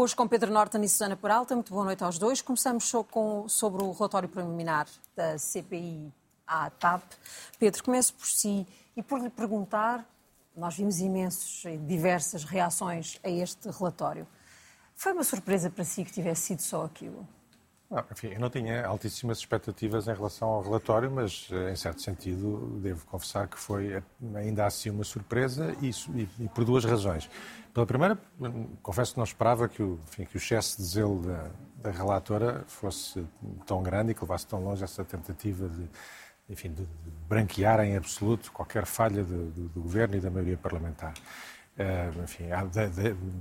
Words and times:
Hoje 0.00 0.14
com 0.14 0.28
Pedro 0.28 0.52
Norton 0.52 0.80
e 0.84 0.88
Susana 0.88 1.16
Peralta, 1.16 1.56
muito 1.56 1.72
boa 1.72 1.84
noite 1.84 2.04
aos 2.04 2.20
dois. 2.20 2.40
Começamos 2.40 2.92
com, 3.10 3.48
sobre 3.48 3.82
o 3.82 3.90
relatório 3.90 4.28
preliminar 4.28 4.86
da 5.16 5.36
CPI 5.36 6.14
à 6.46 6.70
TAP. 6.70 7.02
Pedro, 7.58 7.82
começo 7.82 8.14
por 8.14 8.24
si 8.24 8.64
e 8.96 9.02
por 9.02 9.20
lhe 9.20 9.28
perguntar, 9.28 10.08
nós 10.56 10.76
vimos 10.76 11.00
imensos 11.00 11.64
diversas 11.84 12.44
reações 12.44 13.18
a 13.24 13.28
este 13.28 13.68
relatório. 13.70 14.24
Foi 14.94 15.12
uma 15.12 15.24
surpresa 15.24 15.68
para 15.68 15.82
si 15.82 16.04
que 16.04 16.12
tivesse 16.12 16.42
sido 16.42 16.62
só 16.62 16.84
aquilo? 16.84 17.26
Não, 17.90 18.04
enfim, 18.12 18.28
eu 18.28 18.40
não 18.40 18.50
tinha 18.50 18.86
altíssimas 18.86 19.38
expectativas 19.38 20.08
em 20.08 20.14
relação 20.14 20.48
ao 20.48 20.62
relatório, 20.62 21.10
mas 21.10 21.48
eh, 21.50 21.72
em 21.72 21.76
certo 21.76 22.02
sentido 22.02 22.78
devo 22.82 23.06
confessar 23.06 23.48
que 23.48 23.58
foi 23.58 23.94
eh, 23.94 24.02
ainda 24.34 24.66
assim 24.66 24.90
uma 24.90 25.04
surpresa 25.04 25.74
e, 25.80 25.88
e, 25.88 26.28
e 26.38 26.48
por 26.48 26.66
duas 26.66 26.84
razões. 26.84 27.30
Pela 27.72 27.86
primeira, 27.86 28.18
confesso 28.82 29.12
que 29.12 29.18
não 29.18 29.24
esperava 29.24 29.68
que 29.68 29.82
o, 29.82 29.98
enfim, 30.06 30.26
que 30.26 30.36
o 30.36 30.38
excesso 30.38 30.76
de 30.76 30.82
zelo 30.86 31.22
da, 31.22 31.50
da, 31.76 31.90
relatora 31.90 32.62
fosse 32.66 33.26
tão 33.64 33.82
grande 33.82 34.10
e 34.12 34.14
que 34.14 34.20
levasse 34.20 34.46
tão 34.46 34.62
longe 34.62 34.84
essa 34.84 35.02
tentativa 35.02 35.66
de, 35.66 35.88
enfim, 36.50 36.70
de, 36.70 36.86
branquear 37.26 37.80
em 37.80 37.96
absoluto 37.96 38.52
qualquer 38.52 38.84
falha 38.84 39.24
do 39.24 39.70
governo 39.80 40.16
e 40.16 40.20
da 40.20 40.30
maioria 40.30 40.58
parlamentar. 40.58 41.14
Uh, 41.78 42.24
enfim, 42.24 42.46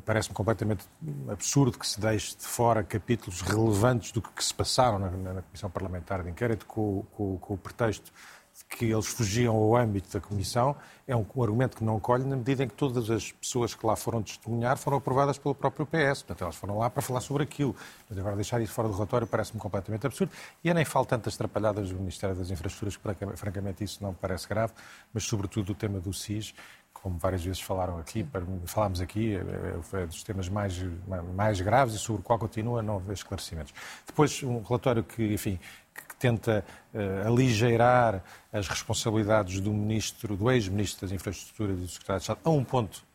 parece-me 0.05 0.35
completamente 0.35 0.85
absurdo 1.27 1.75
que 1.75 1.87
se 1.87 1.99
deixe 1.99 2.37
de 2.37 2.45
fora 2.45 2.83
capítulos 2.83 3.41
relevantes 3.41 4.11
do 4.11 4.21
que, 4.21 4.43
se 4.43 4.53
passaram 4.53 4.99
na, 4.99 5.09
na, 5.09 5.41
Comissão 5.41 5.71
Parlamentar 5.71 6.21
de 6.21 6.29
Inquérito 6.29 6.67
com, 6.67 7.03
com, 7.13 7.35
com, 7.39 7.55
o 7.55 7.57
pretexto 7.57 8.13
de 8.55 8.65
que 8.65 8.85
eles 8.85 9.07
fugiam 9.07 9.55
ao 9.55 9.75
âmbito 9.75 10.13
da 10.13 10.21
Comissão. 10.21 10.75
É 11.07 11.15
um, 11.15 11.25
um, 11.35 11.41
argumento 11.41 11.77
que 11.77 11.83
não 11.83 11.99
colhe 11.99 12.25
na 12.25 12.35
medida 12.35 12.63
em 12.63 12.67
que 12.67 12.75
todas 12.75 13.09
as 13.09 13.31
pessoas 13.31 13.73
que 13.73 13.83
lá 13.83 13.95
foram 13.95 14.21
testemunhar 14.21 14.77
foram 14.77 14.97
aprovadas 14.97 15.39
pelo 15.39 15.55
próprio 15.55 15.87
PS. 15.87 16.21
Portanto, 16.21 16.43
elas 16.43 16.55
foram 16.55 16.77
lá 16.77 16.91
para 16.91 17.01
falar 17.01 17.21
sobre 17.21 17.41
aquilo. 17.41 17.75
Mas 18.07 18.19
agora 18.19 18.35
deixar 18.35 18.61
isso 18.61 18.73
fora 18.73 18.87
do 18.87 18.93
relatório 18.93 19.25
parece-me 19.25 19.59
completamente 19.59 20.05
absurdo. 20.05 20.31
E 20.63 20.69
é 20.69 20.75
nem 20.75 20.85
falta 20.85 21.17
tantas 21.17 21.33
atrapalhadas 21.33 21.89
do 21.89 21.95
Ministério 21.95 22.35
das 22.35 22.51
Infraestruturas, 22.51 22.95
que 22.95 23.35
francamente 23.35 23.83
isso 23.83 23.97
não 24.03 24.09
me 24.11 24.17
parece 24.21 24.47
grave, 24.47 24.73
mas 25.11 25.23
sobretudo 25.23 25.71
o 25.71 25.75
tema 25.75 25.99
do 25.99 26.13
SIS, 26.13 26.53
como 27.01 27.17
várias 27.17 27.43
vezes 27.43 27.61
falaram 27.61 27.97
aqui, 27.99 28.27
falámos 28.65 29.01
aqui, 29.01 29.35
é, 29.35 30.01
é 30.01 30.05
dos 30.05 30.23
temas 30.23 30.49
mais, 30.49 30.73
mais 31.35 31.61
graves 31.61 31.95
e 31.95 31.99
sobre 31.99 32.21
o 32.21 32.23
qual 32.23 32.39
continua 32.39 32.79
a 32.79 32.83
não 32.83 32.97
haver 32.97 33.13
esclarecimentos. 33.13 33.73
Depois, 34.05 34.41
um 34.43 34.61
relatório 34.61 35.03
que, 35.03 35.33
enfim, 35.33 35.59
que 35.93 36.15
tenta 36.15 36.65
uh, 36.93 37.27
aligeirar 37.27 38.23
as 38.51 38.67
responsabilidades 38.67 39.59
do 39.59 39.71
ministro, 39.71 40.35
do 40.35 40.49
ex-ministro 40.51 41.01
das 41.07 41.11
Infraestruturas 41.11 41.77
e 41.77 41.81
do 41.81 41.87
secretário 41.87 42.19
de 42.19 42.23
Estado, 42.23 42.39
a 42.43 42.49
um 42.49 42.63
ponto 42.63 43.05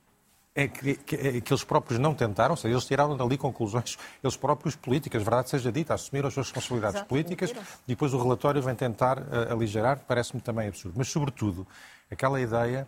é 0.55 0.69
que, 0.69 0.95
que, 0.97 1.17
é 1.17 1.41
que, 1.41 1.53
eles 1.53 1.65
próprios 1.65 1.99
não 1.99 2.15
tentaram, 2.15 2.53
ou 2.53 2.57
seja, 2.57 2.75
eles 2.75 2.85
tiraram 2.85 3.17
dali 3.17 3.39
conclusões, 3.39 3.97
eles 4.23 4.37
próprios 4.37 4.77
políticas, 4.77 5.23
verdade 5.23 5.49
seja 5.49 5.73
dita, 5.73 5.95
assumiram 5.95 6.29
as 6.29 6.35
suas 6.35 6.49
responsabilidades 6.49 6.97
Exato, 6.97 7.09
políticas 7.09 7.51
e 7.51 7.55
depois 7.89 8.13
o 8.13 8.23
relatório 8.23 8.61
vem 8.61 8.75
tentar 8.75 9.19
uh, 9.19 9.51
aligerar, 9.51 10.01
parece-me 10.07 10.43
também 10.43 10.69
absurdo. 10.69 10.95
Mas, 10.99 11.09
sobretudo, 11.09 11.67
aquela 12.11 12.41
ideia 12.41 12.87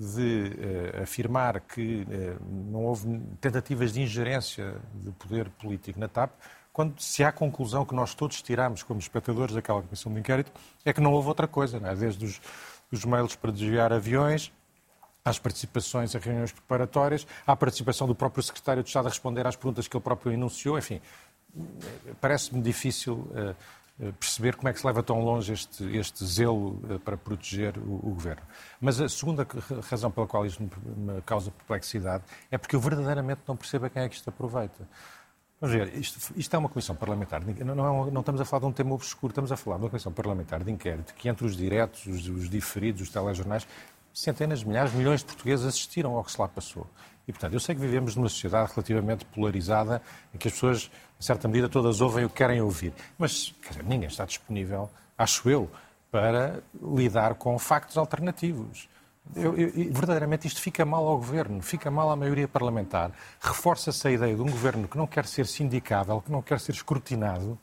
de 0.00 0.96
uh, 0.98 1.02
afirmar 1.02 1.60
que 1.60 2.02
uh, 2.02 2.44
não 2.70 2.84
houve 2.84 3.20
tentativas 3.38 3.92
de 3.92 4.00
ingerência 4.00 4.74
de 4.94 5.10
poder 5.12 5.50
político 5.50 6.00
na 6.00 6.08
TAP, 6.08 6.30
quando 6.72 6.98
se 6.98 7.22
há 7.22 7.30
conclusão 7.30 7.84
que 7.84 7.94
nós 7.94 8.14
todos 8.14 8.40
tiramos 8.40 8.82
como 8.82 8.98
espectadores 8.98 9.54
daquela 9.54 9.82
comissão 9.82 10.12
de 10.12 10.20
inquérito, 10.20 10.50
é 10.84 10.92
que 10.92 11.00
não 11.00 11.12
houve 11.12 11.28
outra 11.28 11.46
coisa, 11.46 11.76
é? 11.76 11.94
desde 11.94 12.24
os, 12.24 12.40
os 12.90 13.04
mails 13.04 13.36
para 13.36 13.52
desviar 13.52 13.92
aviões, 13.92 14.50
às 15.22 15.38
participações 15.38 16.14
em 16.14 16.18
reuniões 16.18 16.50
preparatórias, 16.50 17.26
à 17.46 17.54
participação 17.54 18.06
do 18.06 18.14
próprio 18.14 18.42
secretário 18.42 18.82
de 18.82 18.88
Estado 18.88 19.06
a 19.06 19.08
responder 19.10 19.46
às 19.46 19.54
perguntas 19.54 19.86
que 19.86 19.94
ele 19.94 20.02
próprio 20.02 20.32
enunciou, 20.32 20.78
enfim, 20.78 20.98
parece-me 22.20 22.62
difícil 22.62 23.28
eh, 23.34 23.54
perceber 24.18 24.56
como 24.56 24.68
é 24.68 24.72
que 24.72 24.80
se 24.80 24.86
leva 24.86 25.02
tão 25.02 25.20
longe 25.20 25.52
este, 25.52 25.84
este 25.96 26.24
zelo 26.24 26.80
eh, 26.88 26.98
para 26.98 27.16
proteger 27.16 27.76
o, 27.78 27.96
o, 27.96 28.14
governo. 28.14 28.42
Mas 28.80 29.00
a 29.00 29.08
segunda 29.08 29.46
razão 29.90 30.10
pela 30.10 30.26
qual 30.26 30.46
isto 30.46 30.62
me 30.62 31.20
causa 31.22 31.50
perplexidade 31.50 32.24
é 32.50 32.56
porque 32.56 32.74
eu 32.74 32.80
verdadeiramente 32.80 33.42
não 33.46 33.56
percebo 33.56 33.86
a 33.86 33.90
quem 33.90 34.02
é 34.02 34.08
que 34.08 34.14
isto 34.14 34.28
aproveita. 34.28 34.88
Vamos 35.60 35.76
ver, 35.76 35.94
isto, 35.98 36.32
isto 36.36 36.56
é 36.56 36.58
uma 36.58 36.70
comissão 36.70 36.96
parlamentar, 36.96 37.42
não, 37.44 37.74
não, 37.74 38.08
é 38.08 38.10
não, 38.10 38.20
estamos 38.20 38.40
a 38.40 38.46
falar 38.46 38.60
de 38.60 38.66
um 38.66 38.72
tema 38.72 38.94
obscuro, 38.94 39.30
estamos 39.30 39.52
a 39.52 39.58
falar 39.58 39.76
de 39.76 39.84
uma 39.84 39.90
comissão 39.90 40.10
parlamentar 40.10 40.64
de 40.64 40.70
inquérito 40.70 41.12
que 41.12 41.28
entre 41.28 41.44
os 41.44 41.54
diretos, 41.54 42.06
os, 42.06 42.26
os 42.28 42.48
diferidos, 42.48 43.02
os 43.02 43.10
telejornais, 43.10 43.68
centenas 44.14 44.60
de 44.60 44.68
milhares, 44.68 44.92
milhões 44.94 45.20
de 45.20 45.26
portugueses 45.26 45.66
assistiram 45.66 46.16
ao 46.16 46.24
que 46.24 46.32
se 46.32 46.40
lá 46.40 46.48
passou. 46.48 46.86
E, 47.30 47.32
portanto, 47.32 47.52
eu 47.52 47.60
sei 47.60 47.76
que 47.76 47.80
vivemos 47.80 48.16
numa 48.16 48.28
sociedade 48.28 48.72
relativamente 48.74 49.24
polarizada, 49.24 50.02
em 50.34 50.38
que 50.38 50.48
as 50.48 50.54
pessoas, 50.54 50.90
em 51.18 51.22
certa 51.22 51.46
medida, 51.46 51.68
todas 51.68 52.00
ouvem 52.00 52.24
o 52.24 52.28
que 52.28 52.34
querem 52.34 52.60
ouvir. 52.60 52.92
Mas, 53.16 53.54
dizer, 53.68 53.84
ninguém 53.84 54.08
está 54.08 54.24
disponível, 54.24 54.90
acho 55.16 55.48
eu, 55.48 55.70
para 56.10 56.60
lidar 56.82 57.34
com 57.36 57.56
factos 57.56 57.96
alternativos. 57.96 58.88
Eu, 59.36 59.56
eu, 59.56 59.70
verdadeiramente 59.92 60.48
isto 60.48 60.60
fica 60.60 60.84
mal 60.84 61.06
ao 61.06 61.18
governo, 61.18 61.62
fica 61.62 61.88
mal 61.88 62.10
à 62.10 62.16
maioria 62.16 62.48
parlamentar. 62.48 63.12
Reforça-se 63.40 64.08
a 64.08 64.10
ideia 64.10 64.34
de 64.34 64.42
um 64.42 64.50
governo 64.50 64.88
que 64.88 64.98
não 64.98 65.06
quer 65.06 65.24
ser 65.24 65.46
sindicável, 65.46 66.20
que 66.20 66.32
não 66.32 66.42
quer 66.42 66.58
ser 66.58 66.72
escrutinado, 66.72 67.56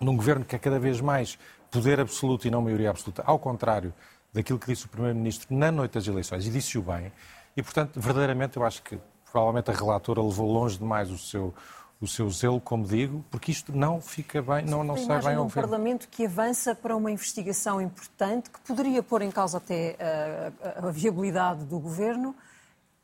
de 0.00 0.08
um 0.08 0.16
governo 0.16 0.42
que 0.42 0.56
é 0.56 0.58
cada 0.58 0.78
vez 0.78 1.02
mais 1.02 1.38
poder 1.70 2.00
absoluto 2.00 2.48
e 2.48 2.50
não 2.50 2.62
maioria 2.62 2.88
absoluta, 2.88 3.22
ao 3.26 3.38
contrário 3.38 3.92
daquilo 4.32 4.58
que 4.58 4.66
disse 4.66 4.86
o 4.86 4.88
Primeiro-Ministro 4.88 5.54
na 5.54 5.70
noite 5.72 5.92
das 5.92 6.06
eleições, 6.06 6.46
e 6.46 6.50
disse-o 6.50 6.82
bem, 6.82 7.10
e, 7.56 7.62
portanto, 7.62 7.98
verdadeiramente, 7.98 8.56
eu 8.56 8.64
acho 8.64 8.82
que 8.82 8.98
provavelmente 9.30 9.70
a 9.70 9.74
relatora 9.74 10.22
levou 10.22 10.50
longe 10.50 10.78
demais 10.78 11.10
o 11.10 11.18
seu, 11.18 11.54
o 12.00 12.06
seu 12.06 12.28
zelo, 12.30 12.60
como 12.60 12.84
digo, 12.84 13.24
porque 13.30 13.50
isto 13.50 13.76
não 13.76 14.00
fica 14.00 14.42
bem, 14.42 14.64
não, 14.64 14.84
não 14.84 14.96
sai 14.96 15.22
bem 15.22 15.34
ao 15.34 15.46
um 15.46 15.50
Parlamento 15.50 16.08
que 16.08 16.26
avança 16.26 16.74
para 16.74 16.94
uma 16.94 17.10
investigação 17.10 17.80
importante 17.80 18.50
que 18.50 18.60
poderia 18.60 19.02
pôr 19.02 19.22
em 19.22 19.30
causa 19.30 19.58
até 19.58 19.96
a, 19.98 20.84
a, 20.84 20.88
a 20.88 20.90
viabilidade 20.90 21.64
do 21.64 21.78
governo 21.78 22.34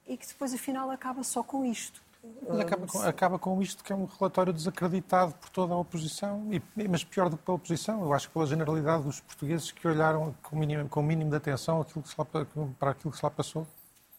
e 0.06 0.16
que 0.16 0.26
depois, 0.26 0.52
afinal, 0.52 0.90
acaba 0.90 1.22
só 1.22 1.42
com 1.42 1.64
isto. 1.64 2.02
Mas 2.48 2.60
acaba 2.60 2.86
com, 2.86 3.02
acaba 3.02 3.38
com 3.38 3.62
isto 3.62 3.82
que 3.82 3.92
é 3.92 3.96
um 3.96 4.04
relatório 4.04 4.52
desacreditado 4.52 5.34
por 5.34 5.50
toda 5.50 5.74
a 5.74 5.76
oposição, 5.76 6.46
e, 6.52 6.62
mas 6.88 7.02
pior 7.02 7.28
do 7.28 7.36
que 7.36 7.44
pela 7.44 7.56
oposição, 7.56 8.02
eu 8.02 8.12
acho 8.12 8.28
que 8.28 8.34
pela 8.34 8.46
generalidade 8.46 9.04
dos 9.04 9.20
portugueses 9.20 9.72
que 9.72 9.86
olharam 9.88 10.34
com 10.42 10.54
o 10.54 10.58
mínimo, 10.58 10.88
com 10.88 11.00
o 11.00 11.02
mínimo 11.02 11.30
de 11.30 11.36
atenção 11.36 11.80
aquilo 11.80 12.04
lá, 12.16 12.24
para 12.78 12.90
aquilo 12.90 13.10
que 13.10 13.18
se 13.18 13.24
lá 13.24 13.30
passou. 13.30 13.66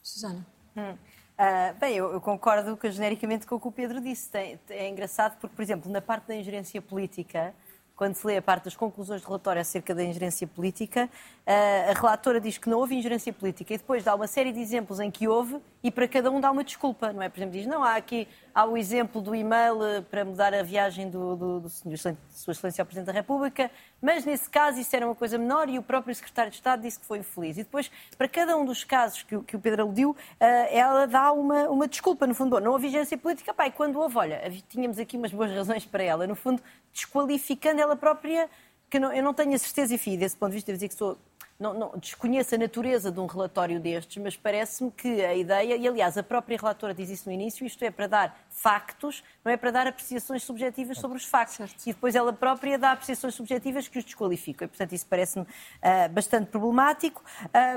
Susana. 0.04 0.46
Hum. 0.76 0.92
Uh, 0.92 1.80
bem, 1.80 1.96
eu, 1.96 2.14
eu, 2.14 2.22
concordo 2.22 2.78
genericamente 2.92 3.48
com 3.48 3.56
o 3.56 3.60
que 3.60 3.68
o 3.68 3.72
Pedro 3.72 4.00
disse. 4.00 4.30
Tem, 4.30 4.60
é 4.70 4.88
engraçado 4.88 5.40
porque, 5.40 5.56
por 5.56 5.62
exemplo, 5.64 5.92
na 5.92 6.02
parte 6.02 6.28
da 6.28 6.36
ingerência 6.36 6.80
política, 6.82 7.56
quando 7.96 8.16
se 8.16 8.26
lê 8.26 8.38
a 8.38 8.42
parte 8.42 8.66
das 8.66 8.76
conclusões 8.76 9.22
do 9.22 9.28
relatório 9.28 9.62
acerca 9.62 9.94
da 9.94 10.04
ingerência 10.04 10.48
política, 10.48 11.10
a 11.46 11.94
relatora 11.94 12.40
diz 12.40 12.58
que 12.58 12.70
não 12.70 12.80
houve 12.80 12.96
ingerência 12.96 13.32
política 13.32 13.74
e 13.74 13.78
depois 13.78 14.04
dá 14.04 14.16
uma 14.16 14.28
série 14.28 14.52
de 14.52 14.60
exemplos 14.60 15.00
em 15.00 15.12
que 15.12 15.28
houve 15.28 15.58
e 15.84 15.92
para 15.92 16.08
cada 16.08 16.32
um 16.32 16.40
dá 16.40 16.50
uma 16.50 16.64
desculpa, 16.64 17.12
não 17.12 17.22
é? 17.22 17.30
Por 17.30 17.40
exemplo, 17.40 17.54
diz, 17.54 17.68
não, 17.68 17.84
há 17.84 17.96
aqui 17.96 18.28
há 18.54 18.66
o 18.66 18.78
exemplo 18.78 19.22
do 19.22 19.34
e-mail 19.36 19.84
eh, 19.84 20.02
para 20.02 20.24
mudar 20.24 20.54
a 20.54 20.62
viagem 20.62 21.10
do, 21.10 21.36
do, 21.36 21.60
do 21.62 21.70
Sr. 21.70 22.16
Sua 22.30 22.52
Excelência 22.52 22.82
ao 22.82 22.86
Presidente 22.86 23.08
da 23.08 23.12
República, 23.12 23.72
mas 24.02 24.26
nesse 24.26 24.50
caso 24.50 24.80
isso 24.80 24.96
era 24.96 25.06
uma 25.06 25.16
coisa 25.16 25.38
menor 25.38 25.68
e 25.70 25.80
o 25.80 25.84
próprio 25.84 26.14
Secretário 26.14 26.52
de 26.52 26.58
Estado 26.58 26.82
disse 26.82 27.00
que 27.00 27.06
foi 27.06 27.20
infeliz. 27.20 27.58
E 27.58 27.64
depois, 27.64 27.92
para 28.18 28.28
cada 28.28 28.56
um 28.56 28.64
dos 28.64 28.84
casos 28.84 29.24
que, 29.24 29.40
que 29.40 29.56
o 29.56 29.60
Pedro 29.60 29.84
aludiu, 29.84 30.12
uh, 30.12 30.16
ela 30.70 31.08
dá 31.08 31.32
uma, 31.32 31.70
uma 31.70 31.88
desculpa, 31.88 32.28
no 32.28 32.36
fundo, 32.36 32.52
bom, 32.52 32.60
não 32.60 32.72
houve 32.72 32.88
vigência 32.88 33.18
política, 33.18 33.54
pai, 33.54 33.72
quando 33.72 34.00
houve, 34.00 34.18
olha, 34.18 34.42
tínhamos 34.70 35.00
aqui 35.00 35.18
umas 35.18 35.32
boas 35.32 35.52
razões 35.52 35.86
para 35.86 36.04
ela, 36.04 36.28
no 36.28 36.36
fundo, 36.36 36.62
desqualificando 36.94 37.82
ela 37.82 37.96
própria, 37.96 38.50
que 38.90 39.00
não, 39.00 39.12
eu 39.12 39.24
não 39.24 39.34
tenho 39.34 39.54
a 39.54 39.58
certeza, 39.58 39.94
enfim, 39.94 40.18
desse 40.18 40.38
ponto 40.38 40.52
de 40.52 40.56
vista, 40.56 40.68
devo 40.68 40.78
dizer 40.78 40.90
que 40.90 40.96
sou 40.96 41.18
não, 41.60 41.74
não, 41.74 41.92
desconheço 41.98 42.56
a 42.56 42.58
natureza 42.58 43.12
de 43.12 43.20
um 43.20 43.26
relatório 43.26 43.80
destes, 43.80 44.22
mas 44.22 44.36
parece-me 44.36 44.92
que 44.92 45.24
a 45.24 45.34
ideia, 45.34 45.76
e 45.76 45.88
aliás 45.88 46.18
a 46.18 46.24
própria 46.24 46.58
relatora 46.58 46.94
diz 46.94 47.10
isso 47.10 47.30
no 47.30 47.34
início, 47.34 47.66
isto 47.66 47.84
é 47.86 47.92
para 47.92 48.08
dar 48.08 48.38
factos, 48.50 49.24
não 49.46 49.52
é 49.52 49.56
para 49.56 49.72
dar 49.72 49.88
apreciações 49.88 50.44
subjetivas 50.44 50.98
sobre 50.98 51.18
os 51.18 51.26
factos. 51.26 51.56
Certo. 51.56 51.82
E 51.86 51.94
depois 51.94 52.16
ela 52.16 52.34
própria 52.34 52.78
dá 52.78 52.92
apreciações 52.92 53.36
subjetivas 53.36 53.88
que 53.88 53.98
os 53.98 54.04
desqualificam. 54.04 54.66
E, 54.66 54.70
portanto, 54.70 54.94
isso 54.94 55.06
parece-me 55.08 55.46
uh, 55.46 56.10
bastante 56.12 56.48
problemático. 56.48 57.24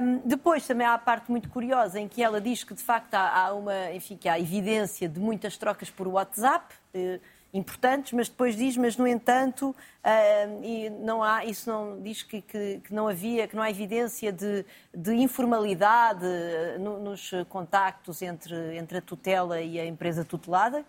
Um, 0.02 0.18
depois 0.24 0.66
também 0.66 0.86
há 0.86 0.94
a 0.94 0.98
parte 0.98 1.30
muito 1.30 1.48
curiosa 1.48 2.00
em 2.00 2.08
que 2.08 2.22
ela 2.22 2.40
diz 2.40 2.64
que 2.64 2.74
de 2.74 2.82
facto 2.82 3.14
há, 3.14 3.46
há 3.46 3.54
uma, 3.54 3.92
enfim, 3.92 4.16
que 4.16 4.28
há 4.28 4.38
evidência 4.40 5.08
de 5.08 5.20
muitas 5.20 5.56
trocas 5.56 5.90
por 5.90 6.08
WhatsApp. 6.08 6.74
Uh, 6.94 7.20
importantes, 7.56 8.12
mas 8.12 8.28
depois 8.28 8.56
diz, 8.56 8.76
mas 8.76 8.96
no 8.96 9.06
entanto, 9.06 9.70
uh, 9.70 10.64
e 10.64 10.90
não 10.90 11.22
há, 11.22 11.44
isso 11.44 11.68
não 11.70 12.00
diz 12.00 12.22
que, 12.22 12.40
que, 12.40 12.80
que, 12.84 12.94
não 12.94 13.08
havia, 13.08 13.48
que 13.48 13.56
não 13.56 13.62
há 13.62 13.70
evidência 13.70 14.32
de, 14.32 14.64
de 14.94 15.14
informalidade 15.14 16.24
ah, 16.24 16.78
no, 16.78 17.00
nos 17.00 17.30
contactos 17.48 18.22
entre, 18.22 18.76
entre 18.76 18.98
a 18.98 19.02
tutela 19.02 19.60
e 19.60 19.80
a 19.80 19.86
empresa 19.86 20.24
tutelada. 20.24 20.84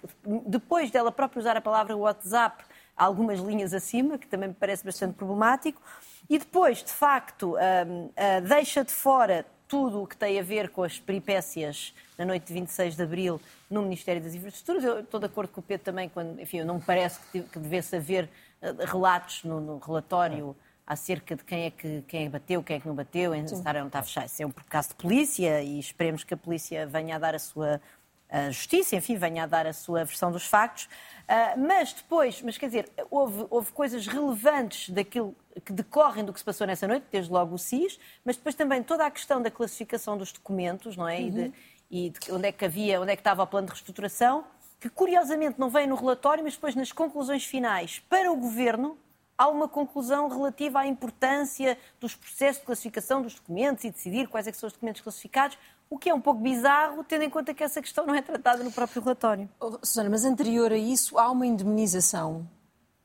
Depois 0.46 0.92
dela 0.92 1.12
própria 1.12 1.40
usar 1.40 1.58
a 1.58 1.62
palavra 1.62 1.96
WhatsApp, 1.96 2.64
algumas 2.96 3.40
linhas 3.40 3.74
acima, 3.74 4.18
que 4.18 4.28
também 4.28 4.50
me 4.50 4.56
parece 4.56 4.84
bastante 4.84 5.14
problemático. 5.14 5.82
E 6.30 6.38
depois, 6.38 6.84
de 6.84 6.92
facto, 6.92 7.54
uh, 7.54 7.58
uh, 7.58 8.42
deixa 8.48 8.84
de 8.84 8.92
fora 8.92 9.46
tudo 9.68 10.02
o 10.02 10.08
que 10.08 10.16
tem 10.16 10.40
a 10.40 10.44
ver 10.44 10.70
com 10.70 10.84
as 10.84 10.98
peripécias 11.00 11.94
na 12.18 12.26
noite 12.26 12.48
de 12.48 12.54
26 12.54 12.96
de 12.96 13.04
Abril 13.04 13.42
no 13.70 13.82
Ministério 13.82 14.22
das 14.22 14.34
Infraestruturas. 14.34 14.84
Eu 14.84 15.00
estou 15.02 15.20
de 15.20 15.26
acordo 15.26 15.52
com 15.52 15.60
o 15.60 15.64
Pedro 15.64 15.84
também, 15.84 16.10
quando, 16.10 16.40
enfim, 16.40 16.64
não 16.64 16.76
me 16.76 16.82
parece 16.82 17.20
que, 17.32 17.42
que 17.42 17.60
devesse 17.60 17.96
haver 17.96 18.30
uh, 18.62 18.86
relatos 18.86 19.44
no, 19.44 19.60
no, 19.60 19.78
relatório 19.78 20.56
acerca 20.86 21.36
de 21.36 21.44
quem 21.44 21.66
é 21.66 21.70
que 21.70 22.02
quem 22.08 22.26
é 22.26 22.30
bateu, 22.30 22.64
quem 22.64 22.78
é 22.78 22.80
que 22.80 22.88
não 22.88 22.96
bateu, 22.96 23.36
em 23.36 23.44
estar 23.44 23.76
ou 23.76 23.82
não 23.82 23.88
está 23.88 24.02
fechado. 24.02 24.28
Isso 24.28 24.42
é 24.42 24.46
um 24.46 24.52
caso 24.52 24.90
de 24.90 24.96
polícia 24.96 25.62
e 25.62 25.80
esperemos 25.80 26.24
que 26.24 26.34
a 26.34 26.38
polícia 26.38 26.88
venha 26.88 27.18
a 27.18 27.20
dar 27.20 27.36
a 27.36 27.40
sua 27.40 27.82
a 28.30 28.50
justiça, 28.50 28.96
enfim, 28.96 29.16
venha 29.16 29.44
a 29.44 29.48
dar 29.48 29.66
a 29.66 29.74
sua 29.74 30.04
versão 30.04 30.32
dos 30.32 30.46
factos. 30.46 30.86
Uh, 30.86 31.60
mas 31.68 31.94
depois, 31.94 32.42
mas 32.42 32.58
quer 32.58 32.68
dizer, 32.68 32.90
houve, 33.10 33.46
houve 33.50 33.72
coisas 33.72 34.06
relevantes 34.08 34.90
daquilo 34.90 35.36
que 35.66 35.74
decorrem 35.74 36.24
do 36.24 36.32
que 36.34 36.40
se 36.40 36.46
passou 36.46 36.68
nessa 36.68 36.88
noite, 36.88 37.06
desde 37.12 37.32
logo 37.32 37.56
o 37.56 37.58
SIS, 37.58 38.00
mas 38.24 38.36
depois 38.36 38.56
também 38.56 38.84
toda 38.84 39.06
a 39.06 39.12
questão 39.12 39.42
da 39.42 39.50
classificação 39.50 40.18
dos 40.18 40.32
documentos, 40.32 40.96
não 40.96 41.08
é? 41.08 41.20
Uhum. 41.20 41.28
E, 41.28 41.32
de, 41.32 41.54
e 41.90 42.10
de 42.10 42.32
onde 42.32 42.48
é 42.48 42.52
que 42.52 42.66
havia, 42.66 43.02
onde 43.02 43.12
é 43.12 43.16
que 43.16 43.22
estava 43.22 43.44
o 43.44 43.48
plano 43.48 43.68
de 43.68 43.74
reestruturação, 43.74 44.46
que 44.80 44.90
curiosamente 44.90 45.60
não 45.60 45.70
vem 45.70 45.88
no 45.88 45.96
relatório, 45.96 46.44
mas 46.44 46.54
depois 46.54 46.76
nas 46.76 46.92
conclusões 46.92 47.46
finais 47.46 48.00
para 48.08 48.32
o 48.32 48.36
governo 48.36 48.98
há 49.38 49.48
uma 49.48 49.68
conclusão 49.68 50.28
relativa 50.28 50.80
à 50.80 50.88
importância 50.88 51.78
dos 52.00 52.16
processos 52.16 52.60
de 52.60 52.66
classificação 52.66 53.22
dos 53.22 53.36
documentos 53.36 53.84
e 53.84 53.92
decidir 53.92 54.28
quais 54.28 54.48
é 54.48 54.54
são 54.54 54.68
os 54.68 54.74
documentos 54.74 55.02
classificados, 55.02 55.58
o 55.90 55.98
que 55.98 56.10
é 56.10 56.14
um 56.14 56.22
pouco 56.22 56.42
bizarro, 56.42 57.04
tendo 57.04 57.24
em 57.24 57.30
conta 57.30 57.54
que 57.54 57.64
essa 57.64 57.82
questão 57.82 58.06
não 58.06 58.16
é 58.16 58.22
tratada 58.22 58.64
no 58.64 58.72
próprio 58.72 59.02
relatório. 59.02 59.50
Oh, 59.60 59.78
Susana, 59.84 60.10
mas 60.10 60.26
anterior 60.26 60.72
a 60.72 60.78
isso, 60.78 61.18
há 61.18 61.30
uma 61.32 61.46
indemnização 61.46 62.48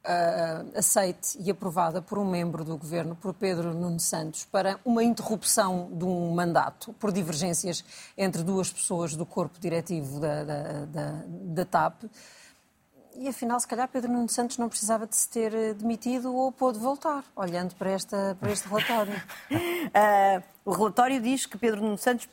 uh, 0.04 0.78
aceite 0.78 1.38
e 1.40 1.50
aprovada 1.50 2.02
por 2.02 2.18
um 2.18 2.28
membro 2.28 2.64
do 2.64 2.76
governo, 2.76 3.16
por 3.16 3.32
Pedro 3.34 3.74
Nuno 3.74 4.00
Santos, 4.00 4.44
para 4.44 4.78
uma 4.84 5.02
interrupção 5.02 5.90
de 5.92 6.04
um 6.04 6.32
mandato 6.32 6.92
por 6.94 7.12
divergências 7.12 7.84
entre 8.16 8.42
duas 8.42 8.72
pessoas 8.72 9.14
do 9.14 9.24
corpo 9.24 9.58
diretivo 9.58 10.20
da, 10.20 10.44
da, 10.44 10.84
da, 10.84 11.24
da 11.26 11.64
TAP. 11.64 12.04
E 13.14 13.28
afinal, 13.28 13.60
se 13.60 13.66
calhar, 13.66 13.88
Pedro 13.88 14.10
Nuno 14.10 14.28
Santos 14.28 14.56
não 14.58 14.68
precisava 14.68 15.06
de 15.06 15.14
se 15.14 15.28
ter 15.28 15.54
eh, 15.54 15.74
demitido 15.74 16.34
ou 16.34 16.50
pôde 16.50 16.78
voltar, 16.78 17.24
olhando 17.36 17.74
para, 17.74 17.90
esta, 17.90 18.36
para 18.40 18.50
este 18.50 18.66
relatório. 18.66 19.12
uh, 19.12 20.42
o 20.64 20.72
relatório 20.72 21.20
diz 21.20 21.44
que 21.44 21.58
Pedro 21.58 21.82
Nuno 21.82 21.98
Santos 21.98 22.24
uh, 22.24 22.30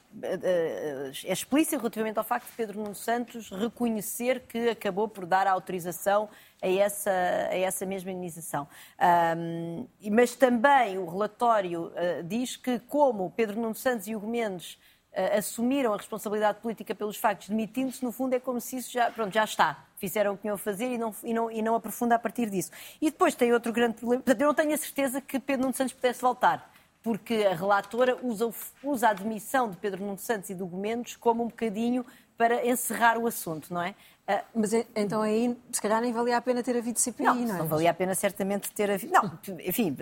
é 1.26 1.34
explícito 1.34 1.78
relativamente 1.78 2.18
ao 2.18 2.24
facto 2.24 2.48
de 2.48 2.54
Pedro 2.54 2.80
Nuno 2.80 2.96
Santos 2.96 3.50
reconhecer 3.52 4.42
que 4.48 4.70
acabou 4.70 5.08
por 5.08 5.26
dar 5.26 5.48
a 5.48 5.52
autorização 5.52 6.30
a 6.62 6.68
essa, 6.68 7.12
a 7.12 7.58
essa 7.58 7.86
mesma 7.86 8.12
indenização. 8.12 8.68
Um, 9.38 9.86
mas 10.12 10.36
também 10.36 10.98
o 10.98 11.06
relatório 11.06 11.88
uh, 11.88 12.24
diz 12.24 12.56
que, 12.56 12.80
como 12.80 13.32
Pedro 13.32 13.60
Nuno 13.60 13.76
Santos 13.76 14.08
e 14.08 14.16
Hugo 14.16 14.28
Mendes 14.28 14.78
assumiram 15.38 15.94
a 15.94 15.98
responsabilidade 15.98 16.60
política 16.60 16.94
pelos 16.94 17.18
factos, 17.18 17.50
demitindo-se, 17.50 18.04
no 18.04 18.12
fundo 18.12 18.36
é 18.36 18.40
como 18.40 18.62
se 18.62 18.78
isso 18.78 18.92
já, 18.92 19.10
pronto, 19.12 19.34
já 19.34 19.44
está. 19.44 19.86
Fizeram 19.98 20.34
o 20.34 20.38
que 20.38 20.48
a 20.48 20.58
fazer 20.58 20.94
e 20.94 20.98
não, 20.98 21.14
e, 21.24 21.34
não, 21.34 21.52
e 21.52 21.62
não 21.62 21.76
aprofunda 21.76 22.16
a 22.16 22.20
partir 22.20 22.50
disso. 22.50 22.72
E 23.02 23.12
depois 23.12 23.36
tem 23.36 23.52
outro 23.52 23.74
grande 23.74 23.96
problema. 23.96 24.24
Portanto, 24.24 24.42
eu 24.42 24.48
não 24.48 24.54
tenho 24.54 24.74
a 24.74 24.78
certeza 24.78 25.20
que 25.20 25.40
Pedro 25.40 25.64
Nuno 25.64 25.76
Santos 25.76 25.94
pudesse 25.94 26.22
voltar 26.22 26.72
porque 27.02 27.48
a 27.50 27.56
relatora 27.56 28.18
usa, 28.22 28.52
usa, 28.84 29.08
a 29.08 29.12
admissão 29.12 29.70
de 29.70 29.78
Pedro 29.78 30.04
Nuno 30.04 30.18
Santos 30.18 30.50
e 30.50 30.56
do 30.56 30.66
Hugo 30.66 30.78
Mendes 30.78 31.16
como 31.16 31.44
um 31.44 31.48
bocadinho 31.48 32.06
para 32.38 32.66
encerrar 32.66 33.18
o 33.18 33.28
assunto, 33.28 33.74
não 33.74 33.82
é? 33.82 33.96
Ah, 34.32 34.44
mas 34.54 34.72
então 34.96 35.24
aí, 35.24 35.58
se 35.72 35.82
calhar, 35.82 36.00
nem 36.00 36.14
valia 36.14 36.38
a 36.38 36.42
pena 36.42 36.62
ter 36.62 36.78
havido 36.78 37.00
CPI, 37.00 37.26
não, 37.26 37.34
não 37.34 37.56
é? 37.56 37.58
Não 37.58 37.68
valia 37.68 37.90
a 37.90 37.94
pena 37.96 38.14
certamente 38.14 38.72
ter 38.72 38.92
havido. 38.92 39.12
Não, 39.12 39.40
enfim, 39.66 39.98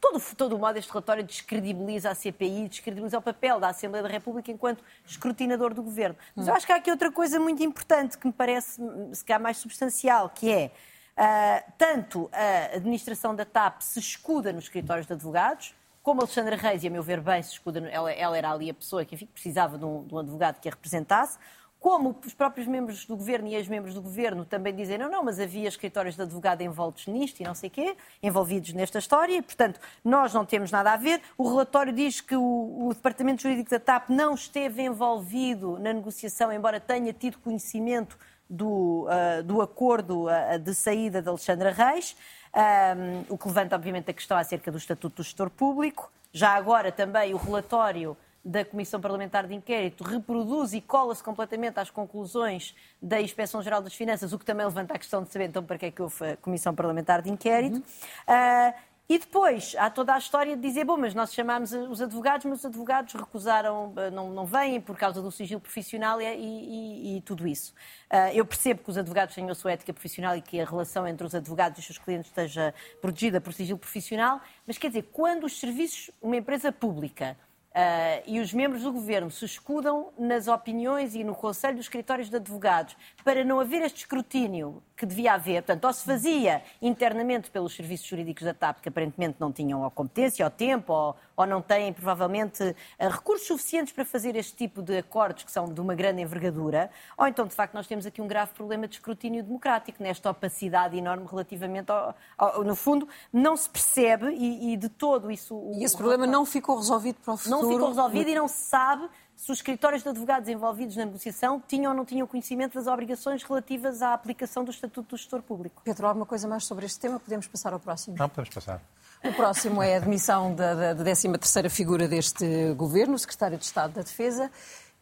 todo, 0.00 0.18
todo 0.34 0.56
o 0.56 0.58
modo 0.58 0.78
este 0.78 0.90
relatório 0.90 1.22
descredibiliza 1.22 2.08
a 2.08 2.14
CPI, 2.14 2.70
descredibiliza 2.70 3.18
o 3.18 3.22
papel 3.22 3.60
da 3.60 3.68
Assembleia 3.68 4.02
da 4.02 4.08
República 4.08 4.50
enquanto 4.50 4.82
escrutinador 5.04 5.74
do 5.74 5.82
governo. 5.82 6.16
Mas 6.34 6.48
eu 6.48 6.54
acho 6.54 6.64
que 6.64 6.72
há 6.72 6.76
aqui 6.76 6.90
outra 6.90 7.12
coisa 7.12 7.38
muito 7.38 7.62
importante 7.62 8.16
que 8.16 8.26
me 8.26 8.32
parece, 8.32 8.80
se 9.12 9.22
calhar, 9.22 9.42
mais 9.42 9.58
substancial, 9.58 10.30
que 10.30 10.50
é. 10.50 10.70
Uh, 11.18 11.72
tanto 11.76 12.30
a 12.32 12.76
administração 12.76 13.34
da 13.34 13.44
TAP 13.44 13.82
se 13.82 13.98
escuda 13.98 14.54
nos 14.54 14.64
escritórios 14.64 15.06
de 15.06 15.12
advogados, 15.12 15.74
como 16.02 16.22
Alexandra 16.22 16.56
Reis, 16.56 16.82
e 16.82 16.86
a 16.86 16.90
meu 16.90 17.02
ver 17.02 17.20
bem, 17.20 17.42
se 17.42 17.50
escuda, 17.50 17.86
ela, 17.90 18.10
ela 18.10 18.38
era 18.38 18.50
ali 18.52 18.70
a 18.70 18.74
pessoa 18.74 19.04
que 19.04 19.16
enfim, 19.16 19.26
precisava 19.26 19.76
de 19.76 19.84
um, 19.84 20.06
de 20.06 20.14
um 20.14 20.18
advogado 20.18 20.60
que 20.60 20.68
a 20.68 20.70
representasse, 20.70 21.38
como 21.80 22.16
os 22.24 22.34
próprios 22.34 22.66
membros 22.66 23.06
do 23.06 23.16
governo 23.16 23.48
e 23.48 23.54
ex-membros 23.54 23.94
do 23.94 24.02
governo 24.02 24.44
também 24.44 24.74
dizem, 24.74 24.98
não, 24.98 25.08
não, 25.08 25.22
mas 25.22 25.38
havia 25.38 25.68
escritórios 25.68 26.16
de 26.16 26.22
advogado 26.22 26.60
envoltos 26.60 27.06
nisto 27.06 27.40
e 27.40 27.44
não 27.44 27.54
sei 27.54 27.70
quê, 27.70 27.96
envolvidos 28.22 28.72
nesta 28.72 28.98
história, 28.98 29.36
e, 29.36 29.42
portanto, 29.42 29.80
nós 30.04 30.34
não 30.34 30.44
temos 30.44 30.70
nada 30.70 30.92
a 30.92 30.96
ver. 30.96 31.20
O 31.36 31.48
relatório 31.48 31.92
diz 31.92 32.20
que 32.20 32.34
o, 32.34 32.88
o 32.88 32.94
Departamento 32.94 33.42
Jurídico 33.42 33.70
da 33.70 33.78
TAP 33.78 34.10
não 34.10 34.34
esteve 34.34 34.82
envolvido 34.82 35.78
na 35.78 35.92
negociação, 35.92 36.52
embora 36.52 36.80
tenha 36.80 37.12
tido 37.12 37.38
conhecimento 37.38 38.18
do, 38.50 39.06
uh, 39.06 39.42
do 39.44 39.62
acordo 39.62 40.26
uh, 40.26 40.58
de 40.58 40.74
saída 40.74 41.22
de 41.22 41.28
Alexandra 41.28 41.70
Reis, 41.70 42.16
um, 42.54 43.34
o 43.34 43.38
que 43.38 43.46
levanta, 43.46 43.76
obviamente, 43.76 44.10
a 44.10 44.14
questão 44.14 44.36
acerca 44.36 44.72
do 44.72 44.78
Estatuto 44.78 45.16
do 45.16 45.22
Gestor 45.22 45.50
Público. 45.50 46.10
Já 46.32 46.54
agora 46.54 46.90
também 46.90 47.34
o 47.34 47.36
relatório 47.36 48.16
da 48.44 48.64
Comissão 48.64 49.00
Parlamentar 49.00 49.46
de 49.46 49.54
Inquérito 49.54 50.04
reproduz 50.04 50.72
e 50.72 50.80
cola-se 50.80 51.22
completamente 51.22 51.78
às 51.78 51.90
conclusões 51.90 52.74
da 53.00 53.20
Inspeção-Geral 53.20 53.82
das 53.82 53.94
Finanças, 53.94 54.32
o 54.32 54.38
que 54.38 54.44
também 54.44 54.64
levanta 54.64 54.94
a 54.94 54.98
questão 54.98 55.22
de 55.22 55.30
saber 55.30 55.46
então 55.46 55.62
para 55.62 55.78
que 55.78 55.86
é 55.86 55.90
que 55.90 56.00
houve 56.00 56.32
a 56.32 56.36
Comissão 56.36 56.74
Parlamentar 56.74 57.22
de 57.22 57.30
Inquérito. 57.30 57.76
Uhum. 57.76 57.82
Uh, 57.82 58.88
e 59.08 59.18
depois 59.18 59.74
há 59.78 59.88
toda 59.88 60.14
a 60.14 60.18
história 60.18 60.54
de 60.54 60.60
dizer, 60.60 60.84
bom, 60.84 60.98
mas 60.98 61.14
nós 61.14 61.32
chamámos 61.32 61.72
os 61.72 62.02
advogados, 62.02 62.44
mas 62.44 62.58
os 62.58 62.66
advogados 62.66 63.14
recusaram, 63.14 63.94
ah, 63.96 64.10
não, 64.10 64.30
não 64.30 64.44
vêm 64.44 64.82
por 64.82 64.98
causa 64.98 65.22
do 65.22 65.32
sigilo 65.32 65.62
profissional 65.62 66.20
e, 66.20 66.26
e, 66.26 67.16
e 67.16 67.20
tudo 67.22 67.48
isso. 67.48 67.72
Uh, 68.12 68.34
eu 68.34 68.44
percebo 68.44 68.84
que 68.84 68.90
os 68.90 68.98
advogados 68.98 69.34
tenham 69.34 69.50
a 69.50 69.54
sua 69.54 69.72
ética 69.72 69.94
profissional 69.94 70.36
e 70.36 70.42
que 70.42 70.60
a 70.60 70.64
relação 70.66 71.08
entre 71.08 71.26
os 71.26 71.34
advogados 71.34 71.78
e 71.78 71.80
os 71.80 71.86
seus 71.86 71.96
clientes 71.96 72.28
esteja 72.28 72.74
protegida 73.00 73.40
por 73.40 73.54
sigilo 73.54 73.78
profissional, 73.78 74.42
mas 74.66 74.76
quer 74.76 74.88
dizer, 74.88 75.08
quando 75.10 75.44
os 75.44 75.58
serviços, 75.58 76.10
uma 76.20 76.36
empresa 76.36 76.70
pública, 76.70 77.34
Uh, 77.78 78.22
e 78.26 78.40
os 78.40 78.52
membros 78.52 78.82
do 78.82 78.92
governo 78.92 79.30
se 79.30 79.44
escudam 79.44 80.08
nas 80.18 80.48
opiniões 80.48 81.14
e 81.14 81.22
no 81.22 81.32
Conselho 81.32 81.76
dos 81.76 81.84
Escritórios 81.84 82.28
de 82.28 82.34
Advogados 82.34 82.96
para 83.22 83.44
não 83.44 83.60
haver 83.60 83.82
este 83.82 83.98
escrutínio 83.98 84.82
que 84.96 85.06
devia 85.06 85.34
haver. 85.34 85.62
Portanto, 85.62 85.84
ou 85.84 85.92
se 85.92 86.04
fazia 86.04 86.60
internamente 86.82 87.52
pelos 87.52 87.76
serviços 87.76 88.04
jurídicos 88.04 88.42
da 88.42 88.52
TAP, 88.52 88.80
que 88.80 88.88
aparentemente 88.88 89.36
não 89.38 89.52
tinham 89.52 89.84
a 89.84 89.92
competência, 89.92 90.44
ou 90.44 90.50
tempo, 90.50 90.92
ou, 90.92 91.16
ou 91.38 91.46
não 91.46 91.62
têm 91.62 91.92
provavelmente 91.92 92.64
uh, 92.64 93.08
recursos 93.08 93.46
suficientes 93.46 93.92
para 93.92 94.04
fazer 94.04 94.34
este 94.34 94.56
tipo 94.56 94.82
de 94.82 94.98
acordos 94.98 95.44
que 95.44 95.52
são 95.52 95.72
de 95.72 95.80
uma 95.80 95.94
grande 95.94 96.20
envergadura, 96.20 96.90
ou 97.16 97.28
então, 97.28 97.46
de 97.46 97.54
facto, 97.54 97.74
nós 97.74 97.86
temos 97.86 98.04
aqui 98.04 98.20
um 98.20 98.26
grave 98.26 98.52
problema 98.52 98.88
de 98.88 98.96
escrutínio 98.96 99.44
democrático, 99.44 100.02
nesta 100.02 100.28
opacidade 100.28 100.96
enorme 100.98 101.24
relativamente 101.30 101.92
ao. 101.92 102.12
ao 102.36 102.64
no 102.64 102.74
fundo, 102.74 103.08
não 103.32 103.56
se 103.56 103.70
percebe 103.70 104.30
e, 104.32 104.72
e 104.72 104.76
de 104.76 104.88
todo 104.88 105.30
isso. 105.30 105.70
E 105.74 105.84
esse 105.84 105.96
problema 105.96 106.26
não 106.26 106.44
ficou 106.44 106.76
resolvido 106.76 107.18
para 107.24 107.34
o 107.34 107.36
futuro. 107.36 107.62
Não 107.62 107.70
ficou 107.70 107.88
resolvido 107.88 108.30
e 108.30 108.34
não 108.34 108.48
se 108.48 108.64
sabe 108.64 109.08
se 109.36 109.52
os 109.52 109.58
escritórios 109.58 110.02
de 110.02 110.08
advogados 110.08 110.48
envolvidos 110.48 110.96
na 110.96 111.04
negociação 111.04 111.62
tinham 111.68 111.92
ou 111.92 111.96
não 111.96 112.04
tinham 112.04 112.26
conhecimento 112.26 112.74
das 112.74 112.88
obrigações 112.88 113.44
relativas 113.44 114.02
à 114.02 114.12
aplicação 114.12 114.64
do 114.64 114.72
Estatuto 114.72 115.10
do 115.10 115.16
Gestor 115.16 115.40
Público. 115.42 115.80
Pedro, 115.84 116.08
alguma 116.08 116.26
coisa 116.26 116.48
mais 116.48 116.64
sobre 116.64 116.84
este 116.84 116.98
tema? 116.98 117.20
Podemos 117.20 117.46
passar 117.46 117.72
ao 117.72 117.78
próximo? 117.78 118.16
Não, 118.18 118.28
podemos 118.28 118.50
passar. 118.52 118.82
O 119.24 119.32
próximo 119.32 119.82
é 119.82 119.94
a 119.94 119.96
admissão 119.96 120.54
da, 120.54 120.92
da 120.92 121.04
13ª 121.04 121.68
figura 121.68 122.06
deste 122.06 122.72
governo, 122.74 123.14
o 123.14 123.18
Secretário 123.18 123.58
de 123.58 123.64
Estado 123.64 123.94
da 123.94 124.02
Defesa, 124.02 124.50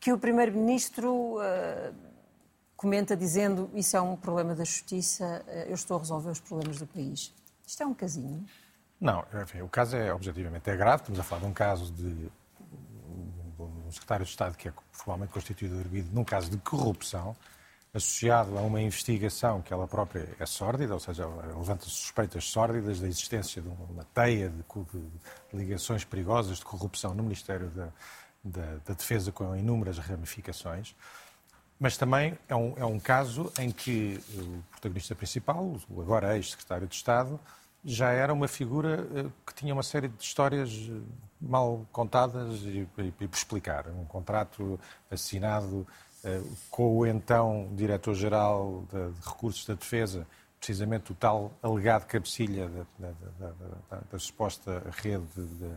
que 0.01 0.11
o 0.13 0.19
Primeiro-Ministro 0.19 1.37
uh, 1.37 1.95
comenta 2.75 3.15
dizendo 3.15 3.71
isso 3.75 3.95
é 3.97 4.01
um 4.01 4.17
problema 4.17 4.55
da 4.55 4.65
Justiça, 4.65 5.45
uh, 5.47 5.51
eu 5.69 5.75
estou 5.75 5.99
a 5.99 6.01
resolver 6.01 6.31
os 6.31 6.41
problemas 6.41 6.79
do 6.79 6.87
país. 6.87 7.35
Isto 7.67 7.83
é 7.83 7.87
um 7.87 7.93
casinho? 7.93 8.45
Não, 8.99 9.23
enfim, 9.43 9.61
o 9.61 9.69
caso 9.69 9.97
é 9.97 10.13
objetivamente 10.13 10.71
é 10.71 10.77
grave, 10.77 11.03
estamos 11.03 11.21
a 11.21 11.23
falar 11.23 11.43
de 11.43 11.49
um 11.49 11.53
caso 11.53 11.93
de 11.93 12.31
um 13.59 13.93
secretário 13.93 14.25
de 14.25 14.31
Estado 14.31 14.57
que 14.57 14.69
é 14.69 14.73
formalmente 14.93 15.33
constituído 15.33 15.79
arguido 15.79 16.09
num 16.13 16.25
caso 16.25 16.51
de 16.51 16.57
corrupção, 16.59 17.37
associado 17.97 18.59
a 18.59 18.61
uma 18.61 18.81
investigação 18.81 19.63
que 19.63 19.73
ela 19.73 19.89
própria 19.89 20.29
é 20.39 20.45
sórdida, 20.45 20.93
ou 20.93 21.01
seja, 21.01 21.27
levanta 21.27 21.85
suspeitas 21.87 22.45
sórdidas 22.45 23.01
da 23.01 23.09
existência 23.09 23.63
de 23.63 23.69
uma 23.69 24.05
teia 24.15 24.51
de, 24.51 24.63
ligações 25.57 26.05
perigosas 26.05 26.59
de 26.59 26.65
corrupção 26.65 27.15
no 27.15 27.23
Ministério 27.23 27.69
da, 27.71 27.89
da, 28.45 28.77
da, 28.85 28.95
Defesa 28.95 29.33
com 29.33 29.57
inúmeras 29.57 29.99
ramificações. 29.99 30.95
Mas 31.81 31.97
também 31.97 32.39
é 32.49 32.55
um, 32.55 32.75
é 32.77 32.85
um 32.85 32.99
caso 32.99 33.51
em 33.59 33.71
que 33.71 34.21
o 34.35 34.63
protagonista 34.71 35.15
principal, 35.15 35.77
o 35.89 36.01
agora 36.01 36.37
ex-secretário 36.37 36.87
de 36.87 36.95
Estado, 36.95 37.41
já 37.85 38.11
era 38.11 38.33
uma 38.33 38.49
figura 38.49 39.07
eh, 39.15 39.27
que 39.47 39.55
tinha 39.55 39.73
uma 39.73 39.83
série 39.83 40.09
de 40.09 40.23
histórias 40.23 40.71
eh, 40.71 41.01
mal 41.41 41.87
contadas 41.93 42.61
e, 42.63 42.89
e, 42.99 43.13
e 43.21 43.29
por 43.29 43.37
explicar. 43.37 43.87
Um 43.89 44.05
contrato 44.05 44.81
assinado 45.11 45.87
com 46.71 46.99
o 46.99 47.07
então 47.07 47.69
diretor-geral 47.73 48.85
de, 48.91 49.29
Recursos 49.29 49.65
da 49.67 49.75
Defesa, 49.75 50.27
precisamente 50.59 51.13
o 51.13 51.15
tal 51.15 51.53
alegado 51.63 52.07
cabecilha 52.07 52.69
da, 52.99 53.11
da, 53.39 53.53
da, 53.91 54.01
da 54.11 54.19
suposta 54.19 54.83
rede 55.03 55.25
de, 55.37 55.71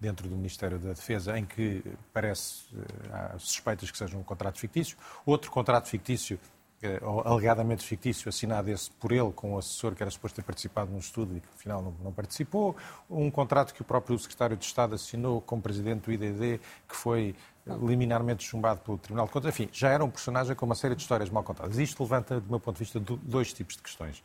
dentro 0.00 0.28
do 0.28 0.34
Ministério 0.34 0.78
da 0.78 0.92
Defesa 0.92 1.38
em 1.38 1.44
que 1.44 1.84
parece 2.12 2.64
há 3.12 3.38
suspeitas 3.38 3.90
que 3.90 3.98
seja 3.98 4.16
um 4.16 4.22
contrato 4.22 4.58
fictício. 4.58 4.96
Outro 5.26 5.50
contrato 5.50 5.88
fictício 5.88 6.38
eh, 6.38 6.59
alegadamente 7.24 7.84
fictício, 7.84 8.28
assinado 8.28 8.70
esse 8.70 8.90
por 8.92 9.12
ele 9.12 9.30
com 9.32 9.54
o 9.54 9.58
assessor 9.58 9.94
que 9.94 10.02
era 10.02 10.10
suposto 10.10 10.36
ter 10.36 10.42
participado 10.42 10.90
num 10.90 10.98
estudo 10.98 11.36
e 11.36 11.40
que 11.40 11.48
afinal 11.54 11.82
não, 11.82 11.94
não, 12.02 12.12
participou, 12.12 12.74
um 13.08 13.30
contrato 13.30 13.74
que 13.74 13.82
o 13.82 13.84
próprio 13.84 14.18
secretário 14.18 14.56
de 14.56 14.64
Estado 14.64 14.94
assinou 14.94 15.40
como 15.42 15.60
presidente 15.60 16.04
do 16.04 16.12
IDD, 16.12 16.58
que 16.88 16.96
foi 16.96 17.34
eh, 17.66 17.72
liminarmente 17.82 18.44
chumbado 18.44 18.80
pelo 18.80 18.96
Tribunal 18.96 19.26
de 19.26 19.32
Contas. 19.32 19.50
Enfim, 19.50 19.68
já 19.72 19.90
era 19.90 20.02
um 20.04 20.10
personagem 20.10 20.56
com 20.56 20.64
uma 20.64 20.74
série 20.74 20.94
de 20.94 21.02
histórias 21.02 21.28
mal 21.28 21.42
contadas. 21.42 21.76
Isto 21.76 22.02
levanta, 22.02 22.40
do 22.40 22.48
meu 22.48 22.60
ponto 22.60 22.76
de 22.76 22.84
vista, 22.84 23.00
dois 23.22 23.52
tipos 23.52 23.76
de 23.76 23.82
questões. 23.82 24.22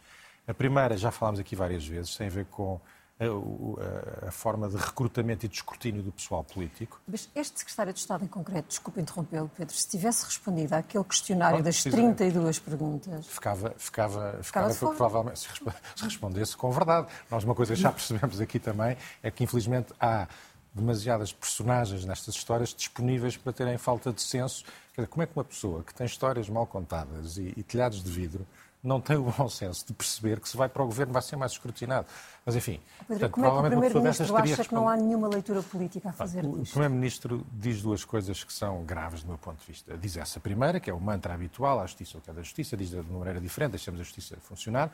A 0.48 0.54
primeira, 0.54 0.96
já 0.96 1.12
falámos 1.12 1.40
aqui 1.40 1.56
várias 1.56 1.86
vezes, 1.86 2.16
tem 2.16 2.28
a 2.28 2.30
ver 2.30 2.46
com 2.46 2.80
a, 3.20 4.28
a, 4.28 4.32
forma 4.32 4.68
de 4.68 4.76
recrutamento 4.76 5.46
e 5.46 5.50
de 5.50 5.56
escrutínio 5.56 6.04
do 6.04 6.12
pessoal 6.12 6.44
político. 6.44 7.00
Mas 7.08 7.30
este 7.34 7.60
secretário 7.60 7.94
de 7.94 8.00
Estado 8.00 8.26
em 8.26 8.28
concreto, 8.28 8.68
desculpe 8.68 9.00
interrompê-lo, 9.00 9.50
Pedro, 9.56 9.74
se 9.74 9.88
tivesse 9.88 10.26
respondido 10.26 10.74
àquele 10.74 11.04
questionário 11.04 11.64
das 11.64 11.82
32 11.82 12.60
perguntas... 12.60 13.26
Ficava, 13.28 13.74
ficava, 13.78 14.40
ficava, 14.42 14.70
ficava 14.70 14.96
provavelmente, 14.96 15.40
se 15.40 16.04
respondesse 16.04 16.58
com 16.58 16.70
verdade. 16.72 17.08
Nós 17.32 17.46
uma 17.46 17.56
coisa 17.56 17.74
que 17.74 17.82
já 17.82 17.92
percebemos 17.92 18.42
aqui 18.42 18.60
também 18.60 18.98
é 19.24 19.32
que, 19.32 19.44
infelizmente, 19.44 19.94
há 20.00 20.28
demasiadas 20.74 21.32
personagens 21.32 22.04
nestas 22.04 22.36
histórias 22.36 22.74
disponíveis 22.74 23.38
para 23.38 23.54
terem 23.54 23.78
falta 23.78 24.12
de 24.12 24.22
senso. 24.22 24.66
Dizer, 24.94 25.08
como 25.08 25.24
é 25.24 25.26
que 25.26 25.32
uma 25.38 25.46
pessoa 25.46 25.84
que 25.84 25.94
tem 25.94 26.06
histórias 26.06 26.50
mal 26.50 26.68
contadas 26.68 27.38
e, 27.38 27.54
e 27.56 27.64
telhados 27.64 28.04
de 28.04 28.12
vidro 28.12 28.46
não 28.86 29.02
tem 29.02 29.18
o 29.18 29.24
bom 29.24 29.50
senso 29.50 29.86
de 29.88 29.94
perceber 29.94 30.40
que 30.40 30.48
se 30.48 30.56
vai 30.56 30.70
para 30.70 30.84
o 30.84 30.86
governo 30.86 31.14
vai 31.14 31.22
ser 31.22 31.36
mais 31.36 31.54
escrutinado. 31.54 32.08
Mas, 32.46 32.56
enfim, 32.56 32.80
Pedro, 33.08 33.30
portanto, 33.30 33.32
como 33.32 33.46
é 33.46 33.50
que 33.50 33.56
o 33.56 33.70
Primeiro-Ministro 33.70 34.38
acha 34.38 34.64
que 34.64 34.74
não 34.74 34.88
há 34.88 34.96
nenhuma 34.96 35.28
leitura 35.28 35.64
política 35.64 36.10
a 36.10 36.14
fazer 36.14 36.46
O 36.46 36.64
Primeiro-Ministro 36.64 37.46
diz 37.52 37.82
duas 37.82 38.06
coisas 38.06 38.44
que 38.44 38.54
são 38.54 38.84
graves 38.84 39.24
do 39.24 39.30
meu 39.30 39.38
ponto 39.38 39.60
de 39.60 39.66
vista. 39.66 39.98
Diz 39.98 40.16
essa 40.18 40.40
primeira, 40.40 40.80
que 40.80 40.90
é 40.90 40.94
o 40.94 41.00
mantra 41.00 41.34
habitual, 41.34 41.80
a 41.80 41.86
justiça 41.86 42.18
ou 42.18 42.22
que 42.22 42.30
é 42.30 42.34
da 42.34 42.42
justiça, 42.42 42.78
diz 42.78 42.90
de 42.90 43.00
uma 43.00 43.20
maneira 43.20 43.42
diferente, 43.42 43.72
deixamos 43.72 44.00
a 44.00 44.04
justiça 44.04 44.38
funcionar, 44.42 44.92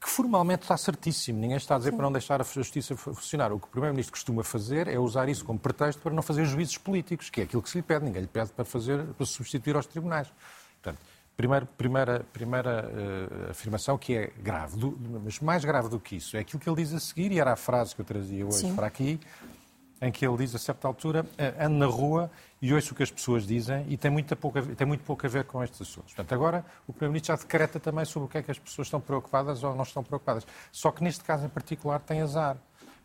que 0.00 0.08
formalmente 0.08 0.62
está 0.62 0.76
certíssimo. 0.76 1.40
Ninguém 1.40 1.56
está 1.56 1.76
a 1.76 1.78
dizer 1.78 1.90
Sim. 1.90 1.96
para 1.96 2.04
não 2.04 2.12
deixar 2.12 2.40
a 2.40 2.44
justiça 2.44 2.94
funcionar. 2.96 3.52
O 3.52 3.58
que 3.58 3.66
o 3.66 3.70
Primeiro-Ministro 3.70 4.12
costuma 4.12 4.44
fazer 4.44 4.88
é 4.88 4.98
usar 4.98 5.28
isso 5.28 5.44
como 5.44 5.58
pretexto 5.58 6.02
para 6.02 6.12
não 6.12 6.22
fazer 6.22 6.44
juízos 6.44 6.76
políticos, 6.76 7.30
que 7.30 7.40
é 7.40 7.44
aquilo 7.44 7.62
que 7.62 7.70
se 7.70 7.78
lhe 7.78 7.82
pede. 7.82 8.04
Ninguém 8.04 8.22
lhe 8.22 8.28
pede 8.28 8.52
para, 8.52 8.64
fazer, 8.64 9.02
para 9.14 9.26
substituir 9.26 9.74
aos 9.74 9.86
tribunais. 9.86 10.30
Portanto, 10.82 11.00
Primeiro, 11.36 11.66
primeira 11.66 12.24
primeira 12.32 12.88
uh, 12.88 13.50
afirmação 13.50 13.98
que 13.98 14.16
é 14.16 14.32
grave, 14.38 14.78
do, 14.78 14.98
mas 15.22 15.38
mais 15.40 15.64
grave 15.64 15.88
do 15.88 16.00
que 16.00 16.16
isso, 16.16 16.36
é 16.36 16.40
aquilo 16.40 16.58
que 16.58 16.68
ele 16.68 16.76
diz 16.76 16.94
a 16.94 16.98
seguir, 16.98 17.30
e 17.30 17.38
era 17.38 17.52
a 17.52 17.56
frase 17.56 17.94
que 17.94 18.00
eu 18.00 18.06
trazia 18.06 18.46
hoje 18.46 18.58
Sim. 18.58 18.74
para 18.74 18.86
aqui, 18.86 19.20
em 20.00 20.10
que 20.10 20.26
ele 20.26 20.36
diz 20.38 20.54
a 20.54 20.58
certa 20.58 20.88
altura, 20.88 21.26
ando 21.60 21.76
na 21.76 21.86
rua 21.86 22.30
e 22.60 22.72
ouço 22.72 22.92
o 22.92 22.96
que 22.96 23.02
as 23.02 23.10
pessoas 23.10 23.46
dizem 23.46 23.84
e 23.88 23.96
tem, 23.96 24.10
muita 24.10 24.34
pouca, 24.34 24.62
tem 24.62 24.86
muito 24.86 25.04
pouco 25.04 25.26
a 25.26 25.28
ver 25.28 25.44
com 25.44 25.62
estes 25.62 25.80
assuntos. 25.82 26.14
Portanto, 26.14 26.32
agora 26.34 26.64
o 26.86 26.92
Primeiro-Ministro 26.92 27.36
já 27.36 27.42
decreta 27.42 27.78
também 27.78 28.04
sobre 28.04 28.26
o 28.26 28.28
que 28.28 28.38
é 28.38 28.42
que 28.42 28.50
as 28.50 28.58
pessoas 28.58 28.86
estão 28.86 29.00
preocupadas 29.00 29.62
ou 29.62 29.74
não 29.74 29.82
estão 29.82 30.02
preocupadas. 30.02 30.46
Só 30.72 30.90
que 30.90 31.02
neste 31.02 31.24
caso 31.24 31.46
em 31.46 31.48
particular 31.48 32.00
tem 32.00 32.20
azar, 32.20 32.56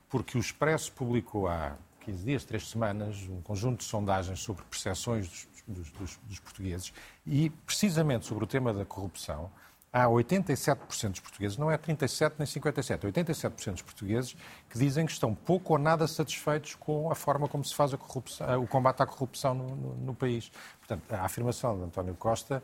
porque 0.09 0.37
o 0.37 0.41
Expresso 0.41 0.91
publicou 0.91 1.47
há 1.47 1.77
15 2.01 2.25
dias, 2.25 2.43
3 2.43 2.69
semanas, 2.69 3.17
um 3.29 3.41
conjunto 3.41 3.79
de 3.79 3.85
sondagens 3.85 4.39
sobre 4.39 4.63
percepções 4.63 5.27
dos 5.27 5.47
dos, 5.67 5.89
dos, 5.91 6.19
dos 6.23 6.39
portugueses 6.39 6.93
e, 7.25 7.49
precisamente 7.65 8.25
sobre 8.25 8.43
o 8.43 8.47
tema 8.47 8.73
da 8.73 8.85
corrupção, 8.85 9.51
há 9.91 10.05
87% 10.05 11.11
dos 11.11 11.19
portugueses, 11.19 11.57
não 11.57 11.69
é 11.69 11.77
37 11.77 12.35
nem 12.37 12.45
57, 12.45 13.07
87% 13.07 13.71
dos 13.71 13.81
portugueses 13.81 14.35
que 14.69 14.79
dizem 14.79 15.05
que 15.05 15.11
estão 15.11 15.35
pouco 15.35 15.73
ou 15.73 15.79
nada 15.79 16.07
satisfeitos 16.07 16.75
com 16.75 17.11
a 17.11 17.15
forma 17.15 17.47
como 17.47 17.63
se 17.65 17.75
faz 17.75 17.91
o 17.93 18.67
combate 18.67 19.03
à 19.03 19.05
corrupção 19.05 19.53
no, 19.53 19.75
no, 19.75 19.95
no, 19.95 20.15
país. 20.15 20.51
Portanto, 20.79 21.11
a 21.11 21.23
afirmação 21.23 21.77
de 21.77 21.83
António 21.83 22.15
Costa 22.15 22.63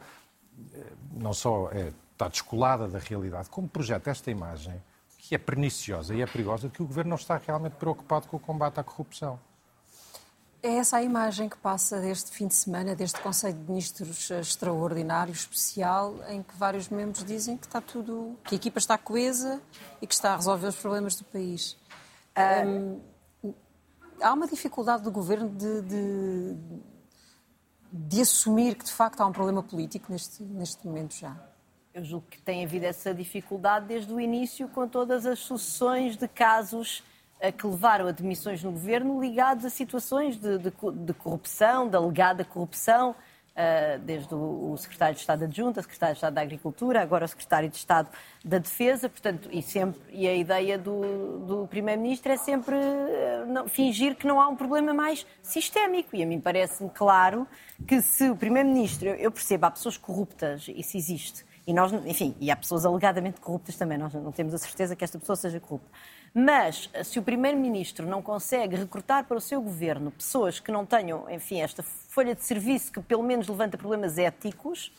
eh, 0.73 0.93
não 1.11 1.33
só 1.33 1.69
é, 1.71 1.91
está 2.13 2.27
descolada 2.27 2.87
da 2.87 2.99
realidade, 2.99 3.49
como 3.49 3.67
projeta 3.67 4.09
esta 4.09 4.31
imagem 4.31 4.81
que 5.17 5.35
é 5.35 5.37
perniciosa 5.37 6.15
e 6.15 6.21
é 6.21 6.25
perigosa 6.25 6.69
de 6.69 6.73
que 6.73 6.81
o 6.81 6.87
governo 6.87 7.09
não 7.09 7.17
está 7.17 7.37
realmente 7.37 7.73
preocupado 7.73 8.27
com 8.27 8.37
o 8.37 8.39
combate 8.39 8.79
à 8.79 8.83
corrupção. 8.83 9.37
É 10.61 10.77
essa 10.77 10.97
a 10.97 11.03
imagem 11.03 11.47
que 11.47 11.57
passa 11.57 11.99
deste 11.99 12.31
fim 12.31 12.47
de 12.47 12.55
semana, 12.55 12.95
deste 12.95 13.21
Conselho 13.21 13.53
de 13.53 13.69
Ministros 13.69 14.29
extraordinário, 14.31 15.31
especial, 15.31 16.15
em 16.29 16.41
que 16.41 16.55
vários 16.55 16.89
membros 16.89 17.23
dizem 17.23 17.55
que 17.55 17.67
está 17.67 17.79
tudo, 17.79 18.35
que 18.43 18.55
a 18.55 18.57
equipa 18.57 18.79
está 18.79 18.97
coesa 18.97 19.61
e 20.01 20.07
que 20.07 20.13
está 20.13 20.33
a 20.33 20.35
resolver 20.35 20.67
os 20.67 20.75
problemas 20.75 21.15
do 21.15 21.25
país. 21.25 21.77
Um, 22.65 22.99
há 24.21 24.33
uma 24.33 24.47
dificuldade 24.47 25.03
do 25.03 25.11
governo 25.11 25.49
de, 25.49 25.81
de, 25.83 26.55
de, 27.91 28.21
assumir 28.21 28.75
que 28.75 28.85
de 28.85 28.91
facto 28.91 29.21
há 29.21 29.27
um 29.27 29.31
problema 29.31 29.61
político 29.61 30.11
neste, 30.11 30.41
neste 30.43 30.85
momento 30.85 31.13
já. 31.15 31.35
Eu 31.93 32.03
julgo 32.03 32.27
que 32.29 32.41
tem 32.41 32.65
havido 32.65 32.85
essa 32.85 33.13
dificuldade 33.13 33.87
desde 33.87 34.11
o 34.11 34.19
início, 34.19 34.67
com 34.69 34.87
todas 34.87 35.25
as 35.25 35.39
sucessões 35.39 36.17
de 36.17 36.27
casos 36.27 37.03
que 37.57 37.67
levaram 37.67 38.07
a 38.07 38.11
demissões 38.11 38.63
no 38.63 38.71
governo 38.71 39.21
ligados 39.21 39.63
a 39.65 39.69
situações 39.69 40.37
de, 40.37 40.57
de, 40.57 40.71
de 40.71 41.13
corrupção, 41.13 41.87
de 41.87 41.95
alegada 41.95 42.43
corrupção, 42.43 43.15
uh, 43.57 43.99
desde 43.99 44.33
o, 44.33 44.71
o, 44.71 44.77
secretário 44.77 45.15
de 45.15 45.21
Estado 45.21 45.43
adjunto, 45.43 45.79
a 45.79 45.83
secretário 45.83 46.13
de 46.13 46.17
Estado 46.17 46.33
da 46.33 46.41
Agricultura, 46.41 47.01
agora 47.01 47.25
o 47.25 47.27
secretário 47.27 47.69
de 47.69 47.75
Estado 47.75 48.09
da 48.45 48.59
Defesa, 48.59 49.09
portanto, 49.09 49.49
e, 49.51 49.61
sempre, 49.61 49.99
e 50.11 50.27
a 50.27 50.35
ideia 50.35 50.77
do, 50.77 51.39
do 51.39 51.67
primeiro-ministro 51.67 52.31
é 52.31 52.37
sempre 52.37 52.75
uh, 52.75 53.45
não, 53.47 53.67
fingir 53.67 54.15
que 54.15 54.27
não 54.27 54.39
há 54.39 54.47
um 54.47 54.55
problema 54.55 54.93
mais 54.93 55.25
sistémico. 55.41 56.15
E 56.15 56.23
a 56.23 56.25
mim 56.25 56.39
parece-me 56.39 56.89
claro 56.89 57.47
que 57.87 58.01
se 58.01 58.29
o 58.29 58.35
primeiro-ministro, 58.35 59.09
eu, 59.09 59.15
eu 59.15 59.31
percebo, 59.31 59.65
há 59.65 59.71
pessoas 59.71 59.97
corruptas, 59.97 60.67
isso 60.69 60.95
existe, 60.95 61.45
e 61.65 61.73
nós, 61.73 61.91
enfim, 61.91 62.33
e 62.39 62.49
há 62.49 62.55
pessoas 62.55 62.85
alegadamente 62.85 63.41
corruptas 63.41 63.75
também, 63.75 63.97
nós 63.97 64.13
não 64.13 64.31
temos 64.31 64.53
a 64.53 64.57
certeza 64.57 64.95
que 64.95 65.03
esta 65.03 65.19
pessoa 65.19 65.35
seja 65.35 65.59
corrupta. 65.59 65.89
Mas 66.33 66.89
se 67.03 67.19
o 67.19 67.23
Primeiro-Ministro 67.23 68.05
não 68.05 68.21
consegue 68.21 68.75
recrutar 68.75 69.25
para 69.25 69.37
o 69.37 69.41
seu 69.41 69.61
governo 69.61 70.11
pessoas 70.11 70.59
que 70.59 70.71
não 70.71 70.85
tenham, 70.85 71.29
enfim, 71.29 71.61
esta 71.61 71.83
folha 71.83 72.35
de 72.35 72.43
serviço 72.43 72.91
que 72.91 73.01
pelo 73.01 73.23
menos 73.23 73.47
levanta 73.47 73.77
problemas 73.77 74.17
éticos, 74.17 74.91